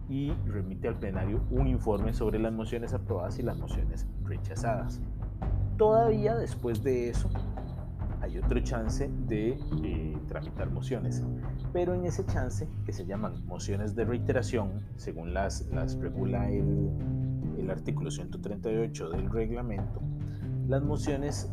y 0.09 0.31
remite 0.47 0.89
al 0.89 0.99
plenario 0.99 1.43
un 1.51 1.67
informe 1.67 2.13
sobre 2.15 2.39
las 2.39 2.53
mociones 2.53 2.95
aprobadas 2.95 3.39
y 3.39 3.43
las 3.43 3.59
mociones 3.59 4.07
rechazadas. 4.25 5.01
Todavía 5.77 6.35
después 6.35 6.83
de 6.83 7.11
eso 7.11 7.29
hay 8.23 8.39
otro 8.39 8.59
chance 8.61 9.11
de 9.27 9.59
eh, 9.85 10.19
tramitar 10.27 10.71
mociones, 10.71 11.23
pero 11.73 11.95
en 11.95 12.07
ese 12.07 12.25
chance, 12.25 12.67
que 12.87 12.93
se 12.93 13.05
llaman 13.05 13.45
mociones 13.47 13.95
de 13.95 14.05
reiteración, 14.05 14.87
según 14.97 15.35
las, 15.35 15.67
las 15.67 15.99
regula 15.99 16.51
el, 16.51 16.91
el 17.59 17.71
artículo 17.71 18.11
138 18.11 19.11
del 19.11 19.31
reglamento, 19.31 20.01
las 20.67 20.83
mociones 20.83 21.51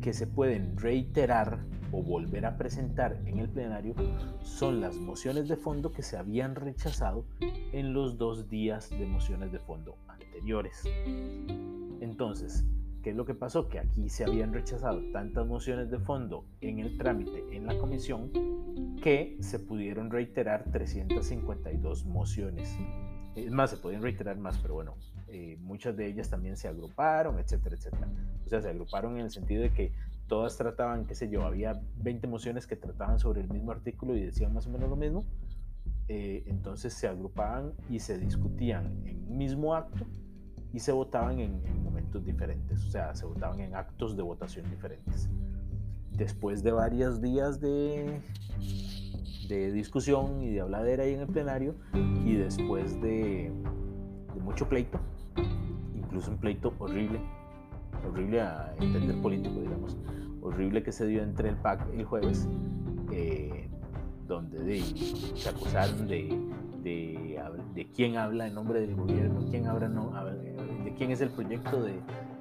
que 0.00 0.12
se 0.12 0.26
pueden 0.26 0.76
reiterar 0.76 1.58
o 1.90 2.02
volver 2.02 2.46
a 2.46 2.56
presentar 2.56 3.20
en 3.26 3.38
el 3.38 3.48
plenario 3.48 3.94
son 4.40 4.80
las 4.80 4.96
mociones 4.96 5.48
de 5.48 5.56
fondo 5.56 5.90
que 5.90 6.02
se 6.02 6.16
habían 6.16 6.54
rechazado 6.54 7.24
en 7.72 7.92
los 7.92 8.18
dos 8.18 8.48
días 8.48 8.88
de 8.90 9.06
mociones 9.06 9.50
de 9.52 9.58
fondo 9.58 9.96
anteriores. 10.08 10.82
Entonces, 12.00 12.64
¿qué 13.04 13.10
es 13.10 13.16
lo 13.16 13.26
que 13.26 13.34
pasó? 13.34 13.68
Que 13.68 13.78
aquí 13.78 14.08
se 14.08 14.24
habían 14.24 14.54
rechazado 14.54 15.02
tantas 15.12 15.46
mociones 15.46 15.90
de 15.90 15.98
fondo 15.98 16.46
en 16.62 16.78
el 16.78 16.96
trámite 16.96 17.44
en 17.54 17.66
la 17.66 17.76
comisión 17.76 18.32
que 19.02 19.36
se 19.40 19.58
pudieron 19.58 20.10
reiterar 20.10 20.64
352 20.72 22.06
mociones. 22.06 22.74
Es 23.36 23.50
más, 23.50 23.70
se 23.70 23.76
pueden 23.76 24.00
reiterar 24.00 24.38
más, 24.38 24.58
pero 24.58 24.74
bueno, 24.74 24.94
eh, 25.28 25.58
muchas 25.60 25.94
de 25.98 26.06
ellas 26.06 26.30
también 26.30 26.56
se 26.56 26.66
agruparon, 26.66 27.38
etcétera, 27.38 27.76
etcétera. 27.76 28.08
O 28.46 28.48
sea, 28.48 28.62
se 28.62 28.70
agruparon 28.70 29.18
en 29.18 29.26
el 29.26 29.30
sentido 29.30 29.62
de 29.62 29.70
que 29.70 29.92
todas 30.26 30.56
trataban, 30.56 31.04
qué 31.04 31.14
sé 31.14 31.28
yo, 31.28 31.42
había 31.42 31.78
20 31.96 32.26
mociones 32.26 32.66
que 32.66 32.76
trataban 32.76 33.18
sobre 33.18 33.42
el 33.42 33.50
mismo 33.50 33.70
artículo 33.70 34.16
y 34.16 34.22
decían 34.22 34.54
más 34.54 34.66
o 34.66 34.70
menos 34.70 34.88
lo 34.88 34.96
mismo. 34.96 35.26
Eh, 36.08 36.44
entonces 36.46 36.94
se 36.94 37.06
agrupaban 37.06 37.74
y 37.90 37.98
se 37.98 38.18
discutían 38.18 39.02
en 39.04 39.26
un 39.28 39.36
mismo 39.36 39.74
acto 39.74 40.06
y 40.74 40.80
se 40.80 40.90
votaban 40.90 41.38
en, 41.38 41.62
momentos 42.14 42.24
diferentes, 42.24 42.84
o 42.84 42.90
sea, 42.90 43.14
se 43.14 43.26
votaban 43.26 43.60
en 43.60 43.74
actos 43.74 44.16
de 44.16 44.22
votación 44.22 44.68
diferentes. 44.70 45.28
Después 46.12 46.62
de 46.62 46.70
varios 46.70 47.20
días 47.20 47.60
de, 47.60 48.20
de 49.48 49.72
discusión 49.72 50.40
y 50.42 50.50
de 50.50 50.60
habladera 50.60 51.04
ahí 51.04 51.14
en 51.14 51.20
el 51.20 51.26
plenario 51.26 51.74
y 52.24 52.34
después 52.36 53.00
de, 53.00 53.52
mucho 54.40 54.68
pleito, 54.68 55.00
incluso 55.94 56.30
un 56.30 56.38
pleito 56.38 56.72
horrible, 56.78 57.18
horrible 58.06 58.42
a 58.42 58.74
entender 58.78 59.20
político, 59.20 59.60
digamos, 59.60 59.96
horrible 60.42 60.82
que 60.82 60.92
se 60.92 61.06
dio 61.06 61.22
entre 61.22 61.48
el 61.48 61.56
PAC 61.56 61.88
el 61.94 62.04
jueves, 62.04 62.46
eh, 63.10 63.68
donde 64.28 64.82
se 65.34 65.48
acusaron 65.48 66.06
de, 66.06 66.38
de, 66.84 67.40
de, 67.74 67.86
quién 67.92 68.16
habla 68.16 68.46
en 68.46 68.54
nombre 68.54 68.80
del 68.80 68.94
gobierno, 68.94 69.40
quién 69.50 69.66
habla, 69.66 69.88
no, 69.88 70.12
de 70.84 70.94
quién 70.96 71.10
es 71.10 71.20
el 71.20 71.30
proyecto 71.30 71.82
de, 71.82 71.94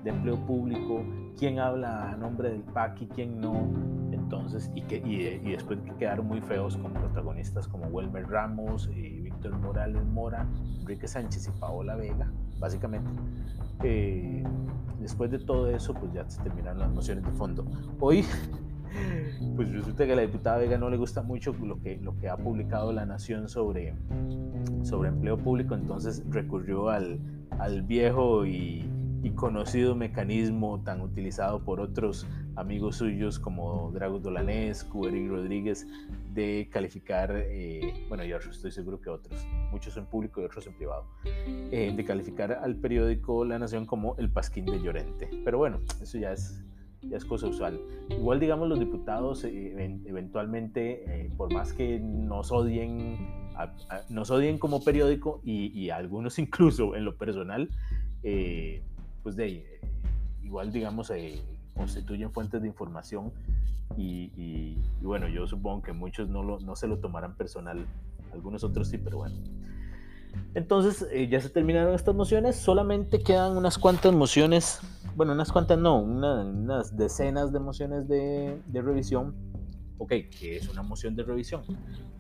de, 0.04 0.10
empleo 0.10 0.38
público, 0.46 1.04
quién 1.38 1.60
habla 1.60 2.12
a 2.12 2.18
nombre 2.18 2.52
del 2.52 2.62
PAC 2.62 3.02
y 3.02 3.08
quién 3.08 3.40
no. 3.40 3.72
Entonces, 4.12 4.70
y, 4.76 4.82
que, 4.82 4.98
y, 4.98 5.52
después 5.52 5.80
quedaron 5.98 6.28
muy 6.28 6.42
feos 6.42 6.78
con 6.78 6.94
protagonistas 6.94 7.68
como 7.68 7.86
Welmer 7.88 8.28
Ramos, 8.28 8.90
y 8.94 9.22
Víctor 9.22 9.58
Morales 9.60 10.06
Mora, 10.06 10.46
Enrique 10.82 11.08
Sánchez 11.08 11.48
y 11.48 11.60
Paola 11.60 11.96
Vega, 11.96 12.32
básicamente. 12.60 13.10
Eh, 13.84 14.44
después 15.00 15.32
de 15.32 15.40
todo 15.40 15.70
eso, 15.70 15.94
pues 15.94 16.14
ya 16.14 16.30
se 16.30 16.42
terminaron 16.42 16.80
las 16.80 16.92
mociones 16.92 17.24
de 17.24 17.32
fondo. 17.32 17.66
Hoy, 18.00 18.26
pues 19.56 19.72
resulta 19.72 20.06
que 20.06 20.14
a 20.14 20.16
la 20.16 20.22
diputada 20.22 20.58
Vega 20.58 20.78
no 20.78 20.90
le 20.90 20.98
gusta 20.98 21.22
mucho 21.22 21.54
lo 21.62 21.80
que, 21.80 21.98
lo 21.98 22.18
que 22.18 22.30
ha 22.30 22.38
publicado 22.38 22.92
La 22.92 23.06
Nación 23.06 23.50
sobre, 23.50 23.96
sobre 24.84 25.10
empleo 25.10 25.38
público, 25.38 25.76
entonces 25.76 26.24
recurrió 26.30 26.90
al, 26.90 27.20
al 27.60 27.82
viejo 27.84 28.46
y, 28.46 28.90
conocido 29.36 29.96
mecanismo 29.96 30.84
tan 30.84 31.02
utilizado 31.02 31.64
por 31.64 31.80
otros 31.80 32.28
amigos 32.56 32.98
suyos 32.98 33.40
como 33.40 33.90
Drago 33.92 34.20
Dolanescu, 34.20 35.08
Eric 35.08 35.30
Rodríguez, 35.30 35.88
de 36.34 36.70
calificar, 36.72 37.32
eh, 37.34 38.06
bueno, 38.10 38.24
yo 38.26 38.38
estoy 38.38 38.72
seguro 38.72 39.00
que 39.00 39.10
otros, 39.10 39.48
muchos 39.72 39.96
en 39.98 40.06
público 40.06 40.42
y 40.42 40.44
otros 40.44 40.68
en 40.68 40.74
privado, 40.74 41.08
eh, 41.26 41.94
de 41.96 42.06
calificar 42.06 42.52
al 42.52 42.76
periódico 42.76 43.46
La 43.46 43.58
Nación 43.58 43.86
como 43.86 44.16
el 44.18 44.30
Pasquín 44.30 44.66
de 44.66 44.80
Llorente. 44.82 45.30
Pero 45.44 45.58
bueno, 45.58 45.80
eso 46.02 46.18
ya 46.18 46.34
es, 46.34 46.64
ya 47.10 47.18
es 47.18 47.26
cosa 47.26 47.48
usual. 47.48 47.80
Igual, 48.10 48.40
digamos, 48.40 48.70
los 48.70 48.80
diputados 48.80 49.44
eh, 49.44 50.00
eventualmente, 50.06 51.32
por 51.38 51.54
más 51.54 51.74
que 51.74 52.00
nos 52.00 52.52
odien, 52.52 53.18
nos 54.10 54.32
odien 54.32 54.58
como 54.58 54.84
periódico 54.84 55.42
y, 55.44 55.68
y 55.78 55.90
algunos 55.90 56.40
incluso 56.40 56.96
en 56.96 57.06
lo 57.06 57.16
personal, 57.18 57.70
pues 59.24 59.36
de 59.38 59.48
eh, 59.48 59.80
igual 60.44 60.72
digamos 60.72 61.10
eh, 61.10 61.42
constituyen 61.76 62.32
fuentes 62.32 62.62
de 62.62 62.68
información 62.68 63.32
y, 63.96 64.76
bueno, 65.02 65.28
yo 65.28 65.46
supongo 65.46 65.84
que 65.84 65.94
muchos 65.94 66.28
no, 66.28 66.42
lo, 66.42 66.60
no 66.60 66.76
se 66.76 66.88
lo 66.88 66.98
tomarán 66.98 67.36
personal, 67.36 67.86
algunos 68.32 68.64
otros 68.64 68.88
sí, 68.88 68.98
pero 68.98 69.18
bueno. 69.18 69.36
Entonces 70.56 71.08
eh, 71.12 71.28
ya 71.28 71.40
se 71.40 71.50
terminaron 71.50 71.94
estas 71.94 72.16
mociones, 72.16 72.56
solamente 72.56 73.20
quedan 73.20 73.56
unas 73.56 73.78
cuantas 73.78 74.12
mociones, 74.14 74.80
bueno, 75.16 75.34
unas 75.34 75.52
cuantas 75.52 75.78
no, 75.78 76.02
unas 76.02 76.96
decenas 76.96 77.52
de 77.52 77.60
mociones 77.60 78.08
de, 78.08 78.62
de 78.68 78.82
revisión. 78.82 79.36
Ok, 79.98 80.10
¿qué 80.10 80.58
es 80.58 80.70
una 80.70 80.82
moción 80.82 81.16
de 81.16 81.24
revisión? 81.24 81.62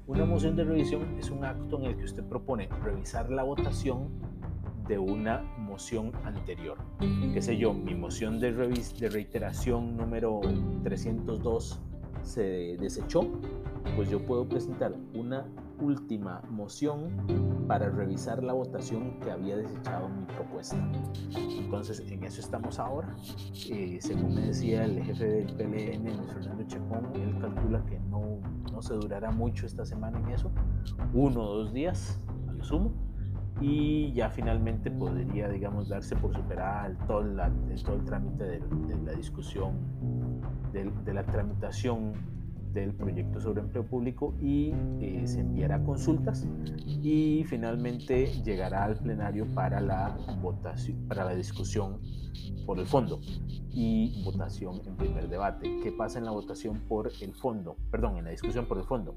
Una 0.06 0.26
moción 0.26 0.56
de 0.56 0.64
revisión 0.64 1.18
es 1.18 1.30
un 1.30 1.46
acto 1.46 1.80
en 1.80 1.86
el 1.86 1.98
que 1.98 2.04
usted 2.04 2.24
propone 2.24 2.70
revisar 2.84 3.30
la 3.30 3.44
votación 3.44 4.10
de 4.88 5.00
una 5.00 5.42
moción 5.58 6.12
anterior. 6.24 6.78
Qué 7.34 7.42
sé 7.42 7.58
yo, 7.58 7.74
mi 7.74 7.96
moción 7.96 8.40
de, 8.40 8.52
de 8.52 9.10
reiteración 9.10 9.96
número 9.96 10.42
302 10.84 11.80
se 12.22 12.78
desechó, 12.80 13.22
pues 13.96 14.10
yo 14.10 14.26
puedo 14.26 14.48
presentar 14.48 14.94
una 15.14 15.46
última 15.80 16.42
moción 16.50 17.66
para 17.68 17.90
revisar 17.90 18.44
la 18.44 18.54
votación 18.54 19.20
que 19.20 19.32
había 19.32 19.58
desechado 19.58 20.10
mi 20.10 20.26
propuesta. 20.26 20.78
Entonces, 21.36 22.00
en 22.12 22.24
eso 22.24 22.42
estamos 22.42 22.80
ahora. 22.80 23.16
Eh, 23.70 23.98
según 24.02 24.36
me 24.36 24.42
decía 24.42 24.86
el 24.86 25.04
jefe 25.04 25.26
del 25.26 25.56
PLN, 25.56 26.28
Fernando 26.28 26.64
Chacón, 26.68 27.10
él 27.16 27.38
calcula 27.40 27.84
que 27.86 28.00
no, 28.00 28.40
no 28.72 28.82
se 28.82 28.94
durará 28.94 29.32
mucho 29.32 29.66
esta 29.66 29.86
semana 29.86 30.20
en 30.20 30.30
eso, 30.30 30.52
uno 31.14 31.42
o 31.42 31.58
dos 31.58 31.74
días 31.74 32.20
a 32.48 32.54
lo 32.54 32.64
sumo 32.64 32.92
y 33.62 34.12
ya 34.14 34.30
finalmente 34.30 34.90
podría, 34.92 35.48
digamos, 35.48 35.90
darse 35.90 36.16
por 36.16 36.34
superar 36.34 36.98
todo, 37.08 37.24
la, 37.24 37.52
todo 37.86 37.96
el 37.96 38.04
trámite 38.04 38.44
de, 38.44 38.62
la 39.06 39.14
discusión, 39.14 39.74
de, 40.72 40.92
de, 41.06 41.14
la 41.14 41.24
tramitación 41.24 42.14
del 42.74 42.94
proyecto 42.94 43.40
sobre 43.40 43.62
empleo 43.62 43.86
público 43.86 44.34
y 44.42 44.74
eh, 45.00 45.24
se 45.26 45.42
enviará 45.42 45.84
consultas 45.84 46.46
y 46.86 47.44
finalmente 47.48 48.28
llegará 48.44 48.86
al 48.86 48.98
plenario 48.98 49.46
para 49.54 49.80
la 49.80 50.18
votación, 50.42 51.08
para 51.08 51.26
la 51.26 51.36
discusión 51.36 52.00
por 52.66 52.80
el 52.80 52.86
fondo 52.86 53.20
y 53.72 54.24
votación 54.24 54.82
en 54.86 54.96
primer 54.96 55.30
debate. 55.30 55.80
¿Qué 55.84 55.92
pasa 55.92 56.20
en 56.20 56.26
la 56.26 56.32
votación 56.32 56.80
por 56.88 57.12
el 57.22 57.34
fondo? 57.34 57.78
Perdón, 57.92 58.18
en 58.18 58.26
la 58.26 58.32
discusión 58.32 58.66
por 58.66 58.78
el 58.78 58.86
fondo. 58.86 59.16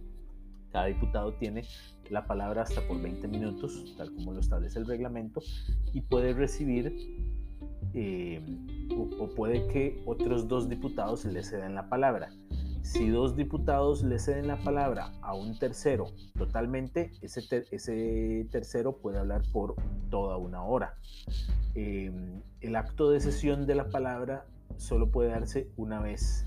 Cada 0.73 0.87
diputado 0.87 1.33
tiene 1.35 1.65
la 2.11 2.27
palabra 2.27 2.63
hasta 2.63 2.87
por 2.87 3.01
20 3.01 3.29
minutos, 3.29 3.95
tal 3.97 4.13
como 4.15 4.33
lo 4.33 4.41
establece 4.41 4.79
el 4.79 4.87
reglamento, 4.87 5.41
y 5.93 6.03
puede 6.03 6.35
recibir 6.35 6.95
eh, 7.95 8.43
o, 9.19 9.29
puede 9.29 9.67
que 9.69 10.03
otros 10.05 10.49
dos 10.49 10.69
diputados 10.69 11.25
le 11.25 11.43
ceden 11.43 11.75
la 11.75 11.89
palabra. 11.89 12.29
Si 12.87 13.11
dos 13.11 13.35
diputados 13.35 14.05
le 14.05 14.21
ceden 14.21 14.47
la 14.47 14.59
palabra 14.59 15.11
a 15.21 15.35
un 15.35 15.59
tercero 15.59 16.07
totalmente, 16.39 17.11
ese, 17.21 18.47
tercero 18.49 18.99
puede 18.99 19.19
hablar 19.19 19.43
por 19.53 19.75
toda 20.09 20.37
una 20.37 20.63
hora. 20.63 20.95
Eh, 21.75 22.13
el 22.61 22.77
acto 22.77 23.11
de 23.11 23.19
cesión 23.19 23.67
de 23.67 23.75
la 23.75 23.91
palabra 23.91 24.47
solo 24.77 25.11
puede 25.11 25.31
darse 25.31 25.69
una 25.77 26.01
vez. 26.01 26.47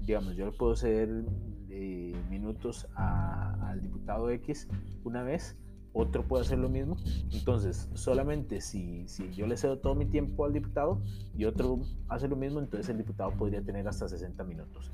Digamos, 0.00 0.34
yo 0.34 0.46
le 0.46 0.52
puedo 0.52 0.74
ceder 0.74 1.24
eh, 1.70 2.12
minutos 2.28 2.88
al 2.96 3.80
diputado 3.80 4.30
X 4.30 4.66
una 5.04 5.22
vez, 5.22 5.56
otro 5.98 6.22
puede 6.26 6.42
hacer 6.42 6.58
lo 6.58 6.68
mismo. 6.68 6.96
Entonces, 7.32 7.88
solamente 7.94 8.60
si, 8.60 9.08
si 9.08 9.30
yo 9.32 9.46
le 9.46 9.56
cedo 9.56 9.78
todo 9.78 9.94
mi 9.94 10.06
tiempo 10.06 10.44
al 10.44 10.52
diputado 10.52 11.02
y 11.36 11.44
otro 11.44 11.80
hace 12.08 12.28
lo 12.28 12.36
mismo, 12.36 12.60
entonces 12.60 12.88
el 12.88 12.98
diputado 12.98 13.30
podría 13.32 13.62
tener 13.62 13.86
hasta 13.88 14.08
60 14.08 14.44
minutos. 14.44 14.90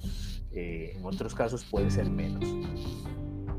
Eh, 0.53 0.95
en 0.97 1.05
otros 1.05 1.35
casos 1.35 1.65
puede 1.65 1.91
ser 1.91 2.09
menos. 2.11 2.45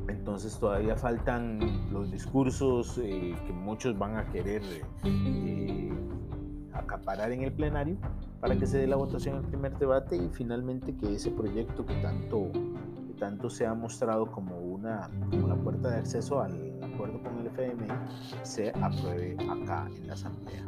Entonces 0.07 0.57
todavía 0.57 0.95
faltan 0.95 1.91
los 1.91 2.11
discursos 2.11 2.97
eh, 2.97 3.35
que 3.45 3.53
muchos 3.53 3.97
van 3.97 4.17
a 4.17 4.29
querer 4.31 4.61
eh, 5.03 5.91
acaparar 6.73 7.31
en 7.31 7.43
el 7.43 7.53
plenario 7.53 7.97
para 8.39 8.57
que 8.57 8.65
se 8.65 8.77
dé 8.77 8.87
la 8.87 8.95
votación 8.95 9.35
en 9.35 9.43
el 9.43 9.47
primer 9.47 9.77
debate 9.77 10.15
y 10.15 10.29
finalmente 10.29 10.95
que 10.95 11.15
ese 11.15 11.31
proyecto 11.31 11.85
que 11.85 11.95
tanto, 11.95 12.51
que 13.07 13.13
tanto 13.19 13.49
se 13.49 13.65
ha 13.65 13.73
mostrado 13.73 14.31
como 14.31 14.57
una, 14.57 15.09
como 15.29 15.47
la 15.47 15.55
puerta 15.55 15.89
de 15.89 15.97
acceso 15.97 16.41
al 16.41 16.74
acuerdo 16.95 17.21
con 17.21 17.39
el 17.39 17.47
FMI 17.47 17.87
se 18.43 18.69
apruebe 18.69 19.35
acá 19.49 19.87
en 19.95 20.07
la 20.07 20.13
Asamblea. 20.13 20.65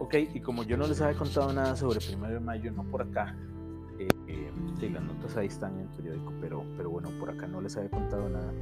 Ok, 0.00 0.14
y 0.34 0.40
como 0.40 0.64
yo 0.64 0.76
no 0.76 0.86
les 0.88 1.00
había 1.00 1.16
contado 1.16 1.52
nada 1.52 1.76
sobre 1.76 2.00
el 2.04 2.16
1 2.16 2.28
de 2.28 2.40
mayo, 2.40 2.72
no 2.72 2.82
por 2.84 3.02
acá, 3.02 3.36
eh, 3.98 4.50
sí, 4.80 4.88
las 4.88 5.04
notas 5.04 5.36
ahí 5.36 5.46
están 5.46 5.74
en 5.74 5.82
el 5.82 5.88
periódico, 5.88 6.32
pero, 6.40 6.64
pero 6.76 6.90
bueno, 6.90 7.10
por 7.20 7.30
acá 7.30 7.46
no 7.46 7.60
les 7.60 7.76
había 7.76 7.90
contado 7.90 8.28
nada. 8.28 8.52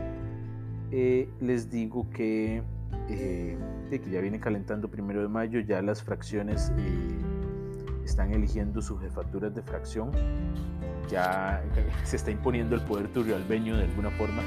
Eh, 0.90 1.30
les 1.40 1.70
digo 1.70 2.10
que 2.10 2.62
eh, 3.08 3.56
que 3.90 4.10
ya 4.10 4.20
viene 4.20 4.38
calentando 4.38 4.88
primero 4.88 5.22
de 5.22 5.28
mayo, 5.28 5.60
ya 5.60 5.80
las 5.82 6.02
fracciones 6.02 6.72
eh, 6.76 7.18
están 8.04 8.32
eligiendo 8.32 8.82
sus 8.82 9.00
jefaturas 9.00 9.54
de 9.54 9.62
fracción, 9.62 10.10
ya 11.10 11.62
se 12.04 12.16
está 12.16 12.30
imponiendo 12.30 12.74
el 12.74 12.82
poder 12.82 13.08
turrialbeño 13.08 13.76
de 13.76 13.84
alguna 13.84 14.10
forma 14.10 14.42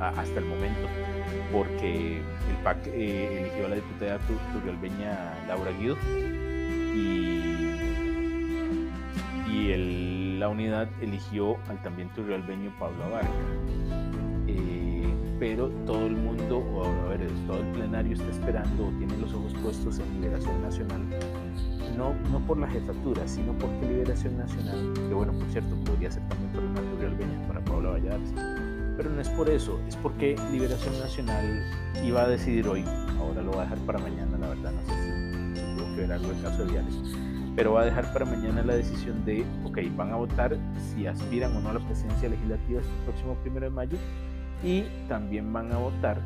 hasta 0.00 0.38
el 0.38 0.46
momento, 0.46 0.88
porque 1.52 2.18
el 2.18 2.56
PAC 2.62 2.86
eh, 2.86 3.40
eligió 3.40 3.66
a 3.66 3.68
la 3.70 3.74
diputada 3.76 4.18
turrialbeña 4.52 5.46
Laura 5.48 5.70
Guido. 5.72 5.96
Y, 6.94 7.44
la 10.38 10.48
unidad 10.48 10.88
eligió 11.00 11.56
al 11.68 11.80
también 11.82 12.10
turrialbeño 12.10 12.70
Pablo 12.78 13.02
Abarca 13.04 13.30
pero 15.44 15.68
todo 15.84 16.06
el 16.06 16.16
mundo, 16.16 16.56
o 16.56 16.86
a 16.86 17.08
ver, 17.10 17.28
todo 17.46 17.58
el 17.58 17.66
plenario 17.72 18.14
está 18.14 18.30
esperando 18.30 18.86
o 18.86 18.90
tiene 18.92 19.14
los 19.18 19.34
ojos 19.34 19.52
puestos 19.62 19.98
en 19.98 20.22
Liberación 20.22 20.62
Nacional, 20.62 21.02
no, 21.98 22.14
no 22.30 22.38
por 22.46 22.58
la 22.58 22.66
jefatura, 22.66 23.28
sino 23.28 23.52
porque 23.58 23.86
Liberación 23.86 24.38
Nacional, 24.38 24.94
que 24.94 25.12
bueno, 25.12 25.34
por 25.34 25.46
cierto, 25.50 25.76
podría 25.84 26.10
ser 26.10 26.22
también 26.30 26.50
por 26.50 26.64
una 26.64 26.80
Real 26.98 27.46
para 27.46 27.60
Pablo 27.60 27.92
Valladares, 27.92 28.32
pero 28.96 29.10
no 29.10 29.20
es 29.20 29.28
por 29.28 29.50
eso, 29.50 29.78
es 29.86 29.96
porque 29.96 30.34
Liberación 30.50 30.98
Nacional 30.98 31.62
iba 32.02 32.22
a 32.22 32.28
decidir 32.28 32.66
hoy, 32.66 32.82
ahora 33.18 33.42
lo 33.42 33.50
va 33.50 33.58
a 33.58 33.64
dejar 33.64 33.78
para 33.80 33.98
mañana, 33.98 34.38
la 34.38 34.48
verdad, 34.48 34.72
no 34.72 34.80
sé 34.80 35.60
si 35.60 35.76
tuvo 35.76 35.94
que 35.94 36.00
ver 36.00 36.12
algo 36.12 36.30
el 36.30 36.40
caso 36.40 36.64
de 36.64 36.72
Viales, 36.72 36.94
pero 37.54 37.74
va 37.74 37.82
a 37.82 37.84
dejar 37.84 38.10
para 38.14 38.24
mañana 38.24 38.62
la 38.62 38.76
decisión 38.76 39.22
de, 39.26 39.44
ok, 39.64 39.78
van 39.94 40.10
a 40.10 40.16
votar 40.16 40.56
si 40.78 41.06
aspiran 41.06 41.54
o 41.54 41.60
no 41.60 41.68
a 41.68 41.74
la 41.74 41.80
presidencia 41.80 42.30
legislativa 42.30 42.80
este 42.80 42.92
próximo 43.04 43.34
primero 43.42 43.66
de 43.66 43.70
mayo, 43.70 43.98
y 44.64 44.86
también 45.08 45.52
van 45.52 45.70
a 45.72 45.76
votar, 45.76 46.18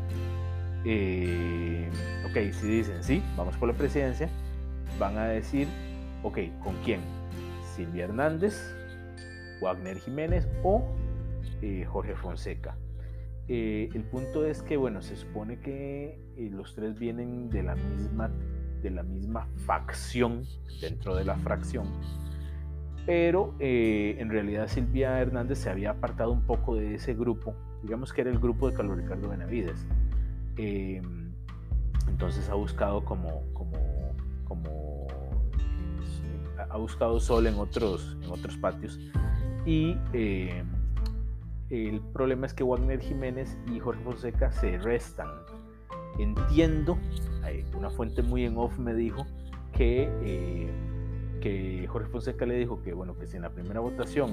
eh, 0.85 1.89
ok, 2.25 2.53
si 2.53 2.69
dicen 2.69 3.03
sí, 3.03 3.23
vamos 3.37 3.57
por 3.57 3.69
la 3.69 3.75
presidencia, 3.75 4.31
van 4.99 5.19
a 5.19 5.27
decir, 5.27 5.67
ok, 6.23 6.39
¿con 6.63 6.75
quién? 6.85 7.01
Silvia 7.75 8.05
Hernández, 8.05 8.75
Wagner 9.61 9.99
Jiménez 9.99 10.47
o 10.63 10.85
eh, 11.63 11.85
Jorge 11.85 12.15
Fonseca. 12.15 12.77
Eh, 13.49 13.89
el 13.95 14.05
punto 14.05 14.45
es 14.47 14.63
que, 14.63 14.77
bueno, 14.77 15.03
se 15.03 15.17
supone 15.17 15.59
que 15.59 16.19
los 16.53 16.75
tres 16.75 16.99
vienen 16.99 17.51
de 17.51 17.65
la 17.65 17.75
misma 17.75 18.31
de 18.83 18.91
la 18.91 19.03
misma 19.03 19.49
facción 19.67 20.45
dentro 20.81 21.17
de 21.17 21.25
la 21.25 21.35
fracción 21.35 21.85
pero 23.07 23.57
en 23.59 24.29
realidad 24.29 24.69
Silvia 24.69 25.19
Hernández 25.19 25.59
se 25.59 25.69
había 25.69 25.91
apartado 25.91 26.31
un 26.31 26.43
poco 26.43 26.77
de 26.77 26.95
ese 26.95 27.15
grupo 27.15 27.57
digamos 27.83 28.13
que 28.13 28.23
era 28.23 28.31
el 28.31 28.39
grupo 28.39 28.71
de 28.71 28.77
Carlos 28.77 28.97
Ricardo 28.97 29.29
Benavides. 29.29 29.87
Eh, 30.57 31.01
entonces 32.09 32.49
ha 32.49 32.55
buscado 32.55 33.05
como, 33.05 33.43
como 34.45 35.07
ha 36.71 36.77
buscado 36.77 37.21
sol 37.21 37.47
en 37.47 37.55
otros, 37.55 38.17
en 38.23 38.31
otros 38.31 38.57
patios. 38.57 38.99
Y 39.65 39.97
eh, 40.13 40.65
el 41.71 42.01
problema 42.13 42.47
es 42.47 42.55
que 42.55 42.65
Wagner 42.65 43.01
Jiménez 43.01 43.57
y 43.73 43.79
Jorge 43.79 44.03
Fonseca 44.03 44.51
se 44.53 44.79
restan. 44.79 45.29
Entiendo, 46.19 46.99
una 47.77 47.91
fuente 47.91 48.23
muy 48.23 48.45
en 48.45 48.57
off 48.57 48.77
me 48.79 48.95
dijo 48.95 49.25
que, 49.73 50.11
eh, 50.23 50.71
que 51.41 51.87
Jorge 51.87 52.09
Fonseca 52.09 52.45
le 52.47 52.57
dijo 52.57 52.83
que, 52.83 52.93
bueno, 52.93 53.17
que 53.17 53.27
si 53.27 53.37
en 53.37 53.43
la 53.43 53.51
primera 53.51 53.81
votación 53.81 54.33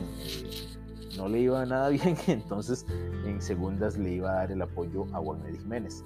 no 1.18 1.28
le 1.28 1.40
iba 1.40 1.66
nada 1.66 1.90
bien, 1.96 2.18
entonces 2.28 2.86
en 3.26 3.42
segundas 3.42 3.98
le 3.98 4.14
iba 4.14 4.32
a 4.32 4.36
dar 4.36 4.52
el 4.52 4.62
apoyo 4.62 5.06
a 5.14 5.20
Wagner 5.20 5.58
Jiménez. 5.58 6.04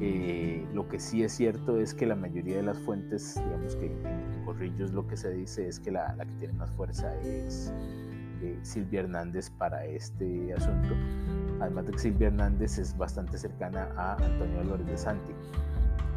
Eh, 0.00 0.66
lo 0.74 0.88
que 0.88 0.98
sí 0.98 1.22
es 1.22 1.32
cierto 1.32 1.78
es 1.78 1.94
que 1.94 2.06
la 2.06 2.16
mayoría 2.16 2.56
de 2.56 2.62
las 2.62 2.78
fuentes, 2.78 3.36
digamos 3.36 3.76
que 3.76 3.86
en 3.86 4.44
Corrillos 4.44 4.92
lo 4.92 5.06
que 5.06 5.16
se 5.16 5.30
dice 5.30 5.68
es 5.68 5.78
que 5.78 5.92
la, 5.92 6.16
que 6.18 6.34
tiene 6.40 6.54
más 6.54 6.70
fuerza 6.72 7.14
es 7.20 7.72
eh, 8.42 8.58
Silvia 8.62 9.00
Hernández 9.00 9.50
para 9.50 9.84
este 9.84 10.52
asunto. 10.54 10.94
Además 11.60 11.86
de 11.86 11.92
que 11.92 11.98
Silvia 11.98 12.28
Hernández 12.28 12.78
es 12.78 12.96
bastante 12.96 13.38
cercana 13.38 13.88
a 13.96 14.14
Antonio 14.14 14.60
Álvarez 14.60 14.86
de 14.86 14.98
Santi. 14.98 15.32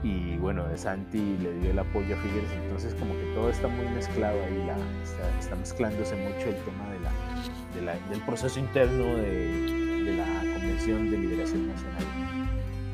Y 0.01 0.37
bueno, 0.37 0.67
de 0.67 0.77
Santi 0.77 1.37
le 1.37 1.53
dio 1.59 1.71
el 1.71 1.79
apoyo 1.79 2.15
a 2.15 2.19
Figueres, 2.19 2.51
entonces 2.63 2.93
como 2.95 3.13
que 3.13 3.33
todo 3.33 3.49
está 3.49 3.67
muy 3.67 3.87
mezclado 3.89 4.37
ahí, 4.43 4.65
la, 4.65 4.77
está 5.39 5.55
mezclándose 5.55 6.15
mucho 6.15 6.49
el 6.49 6.63
tema 6.63 6.89
de 6.91 6.99
la, 6.99 7.11
del 7.93 8.21
proceso 8.21 8.59
interno 8.59 9.03
de, 9.15 10.15
la 10.17 10.53
Convención 10.53 11.11
de 11.11 11.17
Liberación 11.17 11.67
Nacional. 11.67 12.03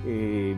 Eh, 0.06 0.56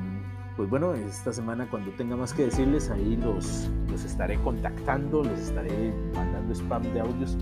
pues 0.55 0.69
bueno, 0.69 0.93
esta 0.93 1.33
semana 1.33 1.67
cuando 1.69 1.91
tenga 1.91 2.15
más 2.15 2.33
que 2.33 2.45
decirles, 2.45 2.89
ahí 2.89 3.15
los, 3.15 3.69
los 3.89 4.03
estaré 4.05 4.39
contactando, 4.39 5.23
les 5.23 5.49
estaré 5.49 5.93
mandando 6.13 6.53
spam 6.53 6.83
de 6.93 6.99
audios, 6.99 7.37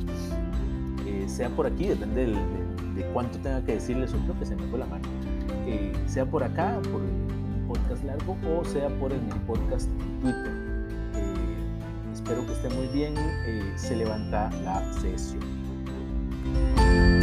eh, 1.05 1.25
sea 1.27 1.49
por 1.49 1.65
aquí, 1.65 1.87
depende 1.87 2.27
de, 2.27 3.05
cuánto 3.13 3.37
tenga 3.39 3.63
que 3.65 3.73
decirles, 3.73 4.13
o 4.13 4.17
creo 4.17 4.39
que 4.39 4.45
se 4.45 4.55
me 4.55 4.63
fue 4.67 4.79
la 4.79 4.85
mano, 4.85 5.05
eh, 5.65 5.93
sea 6.07 6.25
por 6.25 6.43
acá, 6.43 6.79
por 6.91 7.01
el 7.01 7.67
podcast 7.67 8.03
largo, 8.03 8.37
o 8.59 8.65
sea 8.65 8.89
por 8.99 9.11
el 9.11 9.21
podcast 9.47 9.89
Twitter. 10.21 10.51
espero 12.13 12.45
que 12.45 12.53
esté 12.53 12.69
muy 12.69 12.87
bien, 12.87 13.15
se 13.75 13.95
levanta 13.95 14.49
la 14.63 14.93
sesión. 14.93 15.60
Música 16.53 17.20